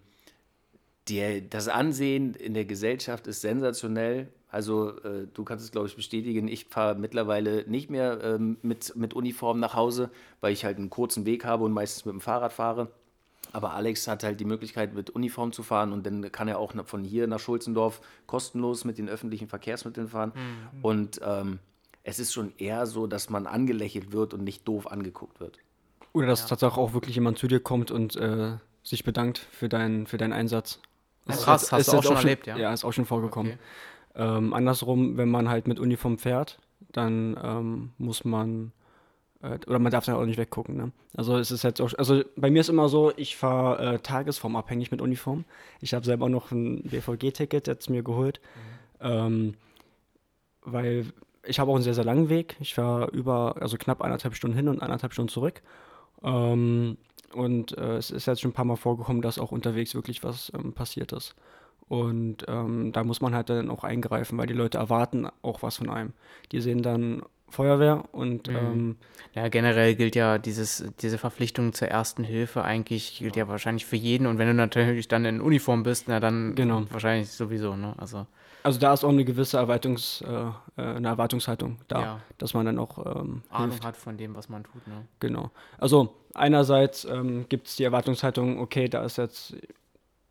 [1.08, 4.30] die, das Ansehen in der Gesellschaft ist sensationell.
[4.50, 6.48] Also äh, du kannst es, glaube ich, bestätigen.
[6.48, 10.12] Ich fahre mittlerweile nicht mehr ähm, mit, mit Uniform nach Hause,
[10.42, 12.92] weil ich halt einen kurzen Weg habe und meistens mit dem Fahrrad fahre.
[13.54, 16.74] Aber Alex hat halt die Möglichkeit, mit Uniform zu fahren und dann kann er auch
[16.86, 20.32] von hier nach Schulzendorf kostenlos mit den öffentlichen Verkehrsmitteln fahren.
[20.82, 21.60] Und ähm,
[22.04, 25.60] es ist schon eher so, dass man angelächelt wird und nicht doof angeguckt wird.
[26.14, 30.08] Oder dass tatsächlich auch wirklich jemand zu dir kommt und äh, sich bedankt für, dein,
[30.08, 30.80] für deinen Einsatz.
[31.28, 32.58] Ja, Ist krass, jetzt- hast ist du auch schon erlebt, ja?
[32.58, 33.54] Ja, ist auch schon vorgekommen.
[33.54, 33.62] Okay.
[34.38, 36.58] Ähm, andersrum, wenn man halt mit Uniform fährt,
[36.91, 38.72] dann ähm, muss man,
[39.42, 40.78] oder man darf dann auch nicht weggucken.
[40.78, 40.92] Ne?
[41.16, 44.92] Also es ist jetzt auch, also bei mir ist immer so, ich fahre äh, tagesformabhängig
[44.92, 45.46] mit Uniform.
[45.80, 48.39] Ich habe selber noch ein BVG-Ticket jetzt mir geholt,
[49.00, 49.56] ähm,
[50.62, 51.08] weil
[51.44, 52.56] ich habe auch einen sehr, sehr langen Weg.
[52.60, 55.62] Ich fahre über, also knapp eineinhalb Stunden hin und eineinhalb Stunden zurück.
[56.24, 56.98] Ähm,
[57.34, 60.52] und äh, es ist jetzt schon ein paar Mal vorgekommen, dass auch unterwegs wirklich was
[60.54, 61.36] ähm, passiert ist.
[61.88, 65.78] Und ähm, da muss man halt dann auch eingreifen, weil die Leute erwarten auch was
[65.78, 66.14] von einem.
[66.52, 68.95] Die sehen dann Feuerwehr und ähm,
[69.34, 73.95] Ja, generell gilt ja dieses, diese Verpflichtung zur ersten Hilfe eigentlich, gilt ja wahrscheinlich für
[73.95, 74.28] jeden.
[74.28, 76.84] Und wenn du natürlich dann in Uniform bist, na dann Genau.
[76.89, 77.93] wahrscheinlich sowieso, ne?
[77.97, 78.26] Also,
[78.64, 82.20] also da ist auch eine gewisse Erwartungs, äh, äh, eine Erwartungshaltung da, Ja.
[82.38, 83.86] dass man dann auch ähm, Ahnung hilft.
[83.86, 85.06] hat von dem, was man tut, ne?
[85.20, 85.49] Genau.
[85.78, 89.56] Also einerseits ähm, gibt es die Erwartungshaltung, okay, da ist jetzt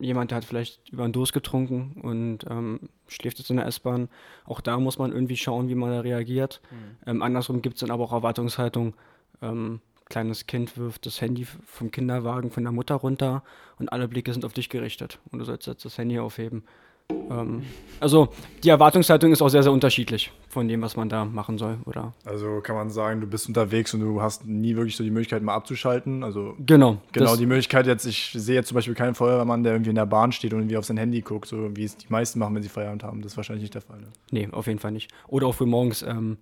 [0.01, 4.09] jemand, der hat vielleicht über einen Durst getrunken und ähm, schläft jetzt in der S-Bahn.
[4.45, 6.61] Auch da muss man irgendwie schauen, wie man da reagiert.
[7.07, 8.95] Ähm, andersrum gibt es dann aber auch Erwartungshaltung,
[9.43, 9.81] ähm,
[10.11, 13.43] kleines Kind wirft das Handy vom Kinderwagen von der Mutter runter
[13.79, 16.65] und alle Blicke sind auf dich gerichtet und du sollst jetzt das Handy aufheben.
[17.31, 17.63] Ähm,
[18.01, 18.29] also
[18.65, 21.79] die Erwartungshaltung ist auch sehr, sehr unterschiedlich von dem, was man da machen soll.
[21.85, 25.11] Oder Also kann man sagen, du bist unterwegs und du hast nie wirklich so die
[25.11, 26.25] Möglichkeit, mal abzuschalten.
[26.25, 26.99] Also genau.
[27.13, 30.07] genau die Möglichkeit jetzt, ich sehe jetzt zum Beispiel keinen Feuerwehrmann, der irgendwie in der
[30.07, 32.63] Bahn steht und irgendwie auf sein Handy guckt, so wie es die meisten machen, wenn
[32.63, 33.21] sie Feierabend haben.
[33.21, 33.99] Das ist wahrscheinlich nicht der Fall.
[33.99, 34.07] Ne?
[34.31, 35.11] Nee, auf jeden Fall nicht.
[35.29, 36.39] Oder auch für morgens, ähm,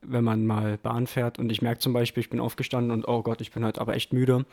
[0.00, 3.22] wenn man mal Bahn fährt und ich merke zum Beispiel, ich bin aufgestanden und oh
[3.22, 4.46] Gott, ich bin halt aber echt müde,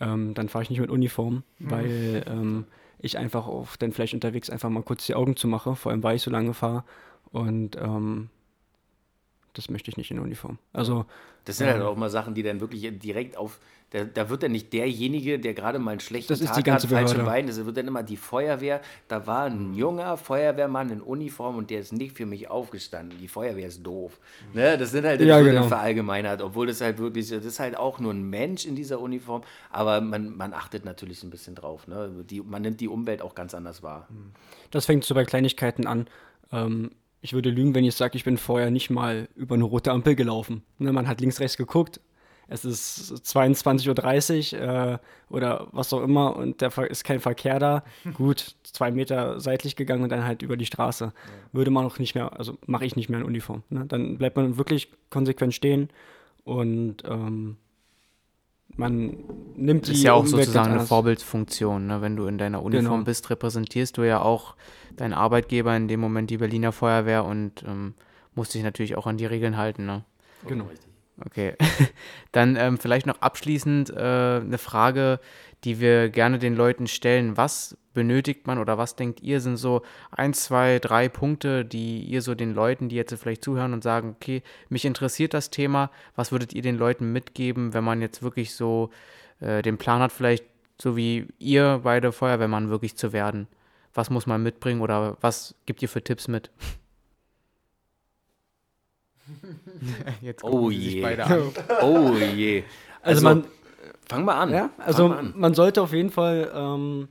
[0.00, 2.66] ähm, dann fahre ich nicht mit Uniform, weil ähm,
[2.98, 6.02] ich einfach auf dann vielleicht unterwegs einfach mal kurz die Augen zu mache, vor allem
[6.02, 6.84] weil ich so lange fahre.
[7.30, 8.30] Und ähm,
[9.58, 10.58] das möchte ich nicht in Uniform.
[10.72, 11.04] Also
[11.44, 13.58] Das sind halt auch mal Sachen, die dann wirklich direkt auf.
[13.90, 16.62] Da, da wird dann nicht derjenige, der gerade mal einen schlechten Das ist Tag die
[16.62, 17.30] ganze hat, falsche Behörde.
[17.30, 17.48] Beine.
[17.48, 18.82] Das wird dann immer die Feuerwehr.
[19.08, 23.18] Da war ein junger Feuerwehrmann in Uniform und der ist nicht für mich aufgestanden.
[23.18, 24.20] Die Feuerwehr ist doof.
[24.52, 24.76] Ne?
[24.76, 25.62] Das sind halt das Ja, genau.
[25.68, 29.42] verallgemeinert, obwohl das halt wirklich, das ist halt auch nur ein Mensch in dieser Uniform,
[29.70, 31.88] aber man, man achtet natürlich ein bisschen drauf.
[31.88, 32.10] Ne?
[32.28, 34.06] Die, man nimmt die Umwelt auch ganz anders wahr.
[34.70, 36.08] Das fängt so bei Kleinigkeiten an.
[36.52, 36.90] Ähm,
[37.20, 40.14] ich würde lügen, wenn ich sage, ich bin vorher nicht mal über eine rote Ampel
[40.14, 40.62] gelaufen.
[40.78, 42.00] Ne, man hat links, rechts geguckt.
[42.50, 44.98] Es ist 22.30 Uhr äh,
[45.28, 47.84] oder was auch immer und da ist kein Verkehr da.
[48.14, 51.12] Gut, zwei Meter seitlich gegangen und dann halt über die Straße.
[51.52, 53.64] Würde man auch nicht mehr, also mache ich nicht mehr in Uniform.
[53.68, 53.84] Ne?
[53.86, 55.90] Dann bleibt man wirklich konsequent stehen
[56.44, 57.58] und ähm,
[58.78, 59.16] man
[59.56, 60.80] nimmt Das die ist ja auch Umwelt sozusagen eine.
[60.80, 61.86] Vorbildfunktion.
[61.86, 62.00] Ne?
[62.00, 63.04] Wenn du in deiner Uniform Genau.
[63.04, 64.54] bist, repräsentierst du ja auch
[64.96, 67.94] deinen Arbeitgeber, in dem Moment die Berliner Feuerwehr und ähm,
[68.34, 69.84] musst dich natürlich auch an die Regeln halten.
[69.84, 70.04] Ne?
[70.46, 70.68] Genau.
[71.24, 71.54] Okay.
[72.32, 75.20] Dann ähm, vielleicht noch abschließend äh, eine Frage,
[75.64, 77.36] die wir gerne den Leuten stellen.
[77.36, 82.22] Was benötigt man oder was denkt ihr, sind so ein, zwei, drei Punkte, die ihr
[82.22, 86.30] so den Leuten, die jetzt vielleicht zuhören und sagen, okay, mich interessiert das Thema, was
[86.30, 88.90] würdet ihr den Leuten mitgeben, wenn man jetzt wirklich so
[89.40, 90.44] äh, den Plan hat, vielleicht
[90.80, 93.48] so wie ihr beide Feuerwehrmann wirklich zu werden?
[93.94, 96.50] Was muss man mitbringen oder was gibt ihr für Tipps mit?
[100.20, 101.00] Jetzt Oh je.
[101.02, 101.42] beide an.
[101.82, 102.64] Oh je.
[103.02, 103.44] Also, man,
[104.08, 104.50] fang mal an.
[104.50, 105.34] Ja, also mal an.
[105.36, 107.08] man sollte auf jeden Fall ähm,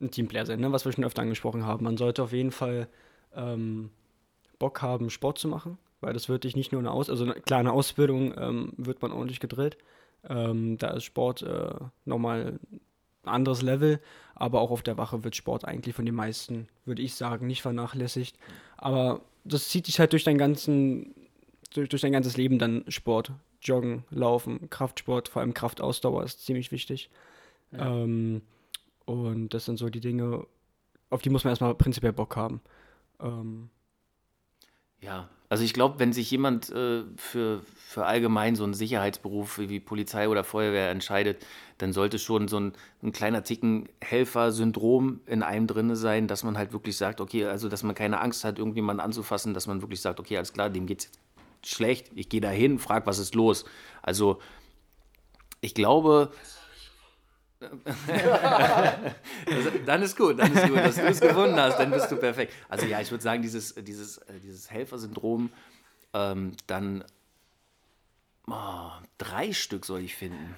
[0.00, 0.72] ein Teamplayer sein, ne?
[0.72, 1.84] was wir schon öfter angesprochen haben.
[1.84, 2.88] Man sollte auf jeden Fall
[3.34, 3.90] ähm,
[4.58, 7.34] Bock haben, Sport zu machen, weil das wird dich nicht nur eine Aus, also eine
[7.34, 9.76] kleine Ausbildung ähm, wird man ordentlich gedrillt.
[10.28, 11.70] Ähm, da ist Sport äh,
[12.04, 12.58] nochmal
[13.24, 14.00] ein anderes Level,
[14.34, 17.62] aber auch auf der Wache wird Sport eigentlich von den meisten, würde ich sagen, nicht
[17.62, 18.36] vernachlässigt.
[18.76, 21.14] Aber das zieht dich halt durch dein ganzen,
[21.74, 23.32] durch, durch dein ganzes Leben dann Sport.
[23.62, 27.10] Joggen, Laufen, Kraftsport, vor allem Kraftausdauer ist ziemlich wichtig.
[27.72, 28.40] Ähm,
[29.04, 30.46] und das sind so die Dinge,
[31.10, 32.62] auf die muss man erstmal prinzipiell Bock haben.
[33.20, 33.68] Ähm,
[35.02, 39.80] Ja, also ich glaube, wenn sich jemand äh, für, für allgemein so einen Sicherheitsberuf wie
[39.80, 41.44] Polizei oder Feuerwehr entscheidet,
[41.78, 42.72] dann sollte schon so ein,
[43.02, 47.68] ein kleiner Ticken Helfer-Syndrom in einem drinne sein, dass man halt wirklich sagt, okay, also
[47.68, 50.86] dass man keine Angst hat, irgendjemanden anzufassen, dass man wirklich sagt, okay, alles klar, dem
[50.86, 51.10] geht's
[51.66, 53.64] schlecht, ich gehe da hin, frag, was ist los.
[54.02, 54.38] Also
[55.60, 56.30] ich glaube,
[57.60, 57.70] das,
[59.86, 62.52] dann ist gut, dann ist gut, dass du es gefunden hast, dann bist du perfekt.
[62.68, 65.50] Also ja, ich würde sagen, dieses, dieses, äh, dieses Helfersyndrom,
[66.14, 67.04] ähm, dann
[68.48, 70.54] oh, drei Stück soll ich finden.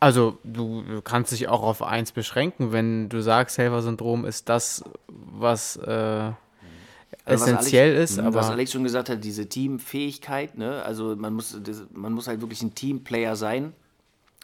[0.00, 5.76] Also du kannst dich auch auf eins beschränken, wenn du sagst, Helfersyndrom ist das, was
[5.76, 6.36] äh, Also
[7.24, 10.82] was essentiell Alex, ist, mh, Was aber Alex schon gesagt hat, diese Teamfähigkeit, ne?
[10.82, 11.56] also man muss,
[11.92, 13.74] man muss halt wirklich ein Teamplayer sein.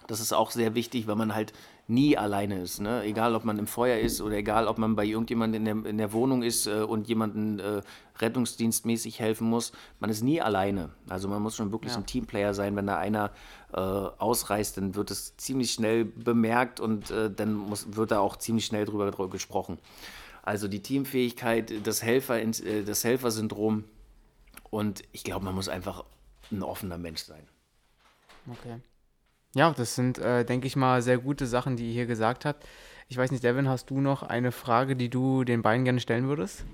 [0.08, 1.52] Das ist auch sehr wichtig, weil man halt
[1.86, 2.80] nie alleine ist.
[2.80, 3.02] Ne?
[3.04, 5.98] Egal, ob man im Feuer ist oder egal, ob man bei irgendjemandem in der, in
[5.98, 7.82] der Wohnung ist äh, und jemanden äh,
[8.18, 9.72] rettungsdienstmäßig helfen muss.
[10.00, 10.90] Man ist nie alleine.
[11.08, 12.74] Also man muss schon wirklich ein Teamplayer sein.
[12.74, 13.30] Wenn da einer
[13.72, 18.36] äh, ausreißt, dann wird es ziemlich schnell bemerkt und äh, dann muss, wird da auch
[18.36, 19.78] ziemlich schnell drüber, drüber gesprochen.
[20.42, 23.84] Also die Teamfähigkeit, das, Helfer, äh, das Helfersyndrom
[24.70, 26.04] und ich glaube, man muss einfach
[26.50, 27.46] ein offener Mensch sein.
[28.50, 28.80] okay.
[29.58, 32.64] Ja, das sind, äh, denke ich mal, sehr gute Sachen, die ihr hier gesagt habt.
[33.08, 36.28] Ich weiß nicht, Devin, hast du noch eine Frage, die du den beiden gerne stellen
[36.28, 36.64] würdest?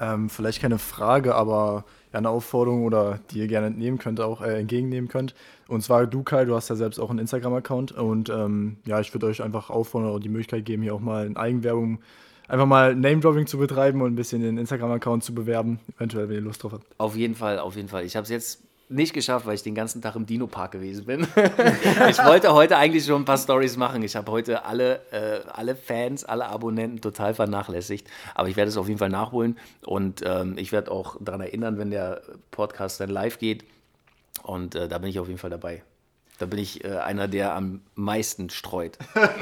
[0.00, 4.58] Ähm, vielleicht keine Frage, aber eine Aufforderung oder die ihr gerne entnehmen könnt, auch äh,
[4.58, 5.36] entgegennehmen könnt.
[5.68, 9.14] Und zwar du, Kai, du hast ja selbst auch einen Instagram-Account und ähm, ja, ich
[9.14, 12.00] würde euch einfach auffordern oder die Möglichkeit geben, hier auch mal in Eigenwerbung
[12.48, 16.42] einfach mal Name-Dropping zu betreiben und ein bisschen den Instagram-Account zu bewerben, eventuell, wenn ihr
[16.42, 16.86] Lust drauf habt.
[16.98, 18.04] Auf jeden Fall, auf jeden Fall.
[18.04, 21.20] Ich habe es jetzt nicht geschafft, weil ich den ganzen Tag im Dino-Park gewesen bin.
[22.08, 24.02] ich wollte heute eigentlich schon ein paar Stories machen.
[24.02, 28.08] Ich habe heute alle, äh, alle Fans, alle Abonnenten total vernachlässigt.
[28.34, 29.58] Aber ich werde es auf jeden Fall nachholen.
[29.84, 33.64] Und ähm, ich werde auch daran erinnern, wenn der Podcast dann live geht.
[34.42, 35.82] Und äh, da bin ich auf jeden Fall dabei.
[36.38, 38.98] Da bin ich äh, einer, der am meisten streut.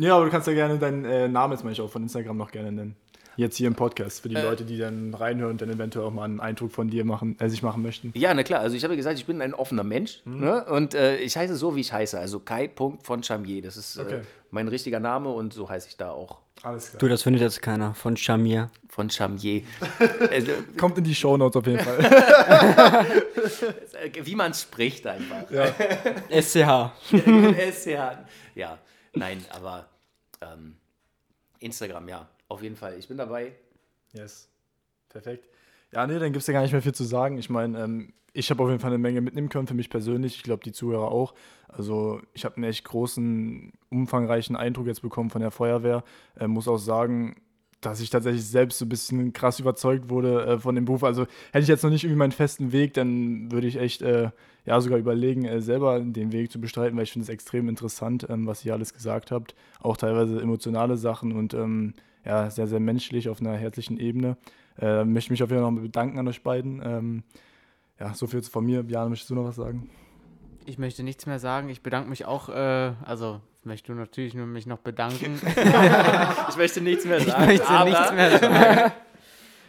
[0.00, 2.52] Ja, aber du kannst ja gerne deinen äh, Namen jetzt manchmal auch von Instagram noch
[2.52, 2.94] gerne nennen.
[3.38, 6.24] Jetzt hier im Podcast, für die Leute, die dann reinhören und dann eventuell auch mal
[6.24, 8.10] einen Eindruck von dir machen, äh, sich machen möchten.
[8.16, 8.58] Ja, na klar.
[8.62, 10.22] Also ich habe ja gesagt, ich bin ein offener Mensch.
[10.24, 10.64] Ne?
[10.64, 12.18] Und äh, ich heiße so, wie ich heiße.
[12.18, 13.62] Also Kai Punkt von Chamier.
[13.62, 14.16] Das ist Okay.
[14.16, 14.20] äh,
[14.50, 16.38] mein richtiger Name und so heiße ich da auch.
[16.64, 16.98] Alles klar.
[16.98, 17.94] du, das findet jetzt keiner.
[17.94, 18.70] Von Shamir.
[18.88, 19.62] Von Chamier.
[20.32, 22.00] also, Kommt in die Shownotes auf jeden Fall.
[24.02, 25.44] äh, wie man spricht einfach.
[26.28, 26.90] SCH.
[27.72, 28.18] SCH.
[28.56, 28.78] Ja,
[29.14, 29.86] nein, aber
[30.40, 30.74] ähm,
[31.60, 32.98] Instagram, ja, auf jeden Fall.
[32.98, 33.52] Ich bin dabei.
[34.12, 34.48] Yes.
[35.08, 35.48] Perfekt.
[35.92, 37.38] Ja, nee, dann gibt es ja gar nicht mehr viel zu sagen.
[37.38, 40.36] Ich meine, ähm, ich habe auf jeden Fall eine Menge mitnehmen können für mich persönlich.
[40.36, 41.34] Ich glaube, die Zuhörer auch.
[41.66, 46.04] Also, ich habe einen echt großen, umfangreichen Eindruck jetzt bekommen von der Feuerwehr.
[46.38, 47.36] Äh, muss auch sagen,
[47.80, 51.04] dass ich tatsächlich selbst so ein bisschen krass überzeugt wurde äh, von dem Beruf.
[51.04, 54.30] Also hätte ich jetzt noch nicht irgendwie meinen festen Weg, dann würde ich echt äh,
[54.64, 58.26] ja sogar überlegen, äh, selber den Weg zu bestreiten, weil ich finde es extrem interessant,
[58.28, 59.54] ähm, was ihr alles gesagt habt.
[59.80, 61.94] Auch teilweise emotionale Sachen und ähm,
[62.28, 64.36] ja, sehr, sehr menschlich auf einer herzlichen Ebene.
[64.78, 66.82] Äh, möchte mich auf jeden Fall noch bedanken an euch beiden.
[66.84, 67.22] Ähm,
[67.98, 68.82] ja, so viel von mir.
[68.82, 69.88] Björn, möchtest du noch was sagen?
[70.66, 71.70] Ich möchte nichts mehr sagen.
[71.70, 75.40] Ich bedanke mich auch, äh, also möchte natürlich nur mich noch bedanken.
[76.50, 77.42] ich möchte nichts mehr sagen.
[77.42, 77.90] Ich möchte aber...
[77.90, 78.92] nichts mehr sagen.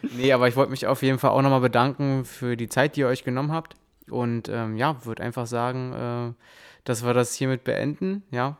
[0.16, 3.00] nee, aber ich wollte mich auf jeden Fall auch nochmal bedanken für die Zeit, die
[3.00, 3.74] ihr euch genommen habt.
[4.10, 6.44] Und ähm, ja, würde einfach sagen, äh,
[6.84, 8.22] dass wir das hiermit beenden.
[8.30, 8.58] Ja.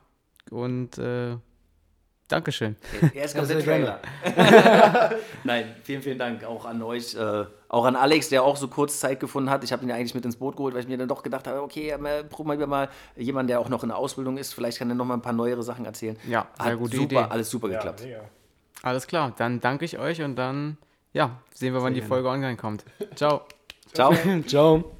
[0.51, 1.37] Und äh,
[2.31, 2.77] Dankeschön.
[3.13, 4.01] Erst kommt der Trailer.
[5.45, 7.15] Nein, vielen, vielen Dank auch an euch.
[7.15, 9.65] Äh, auch an Alex, der auch so kurz Zeit gefunden hat.
[9.65, 11.47] Ich habe ihn ja eigentlich mit ins Boot geholt, weil ich mir dann doch gedacht
[11.47, 11.95] habe, okay,
[12.29, 14.55] probieren wir mal jemanden, der auch noch in der Ausbildung ist.
[14.55, 16.17] Vielleicht kann er noch mal ein paar neuere Sachen erzählen.
[16.29, 17.31] Ja, sehr gute super, Idee.
[17.31, 18.05] Alles super geklappt.
[18.05, 18.21] Ja,
[18.83, 20.79] alles klar, dann danke ich euch und dann
[21.13, 22.85] ja, sehen wir, wann die Folge online kommt.
[23.15, 23.43] Ciao.
[23.93, 24.15] Ciao.
[24.47, 25.00] Ciao.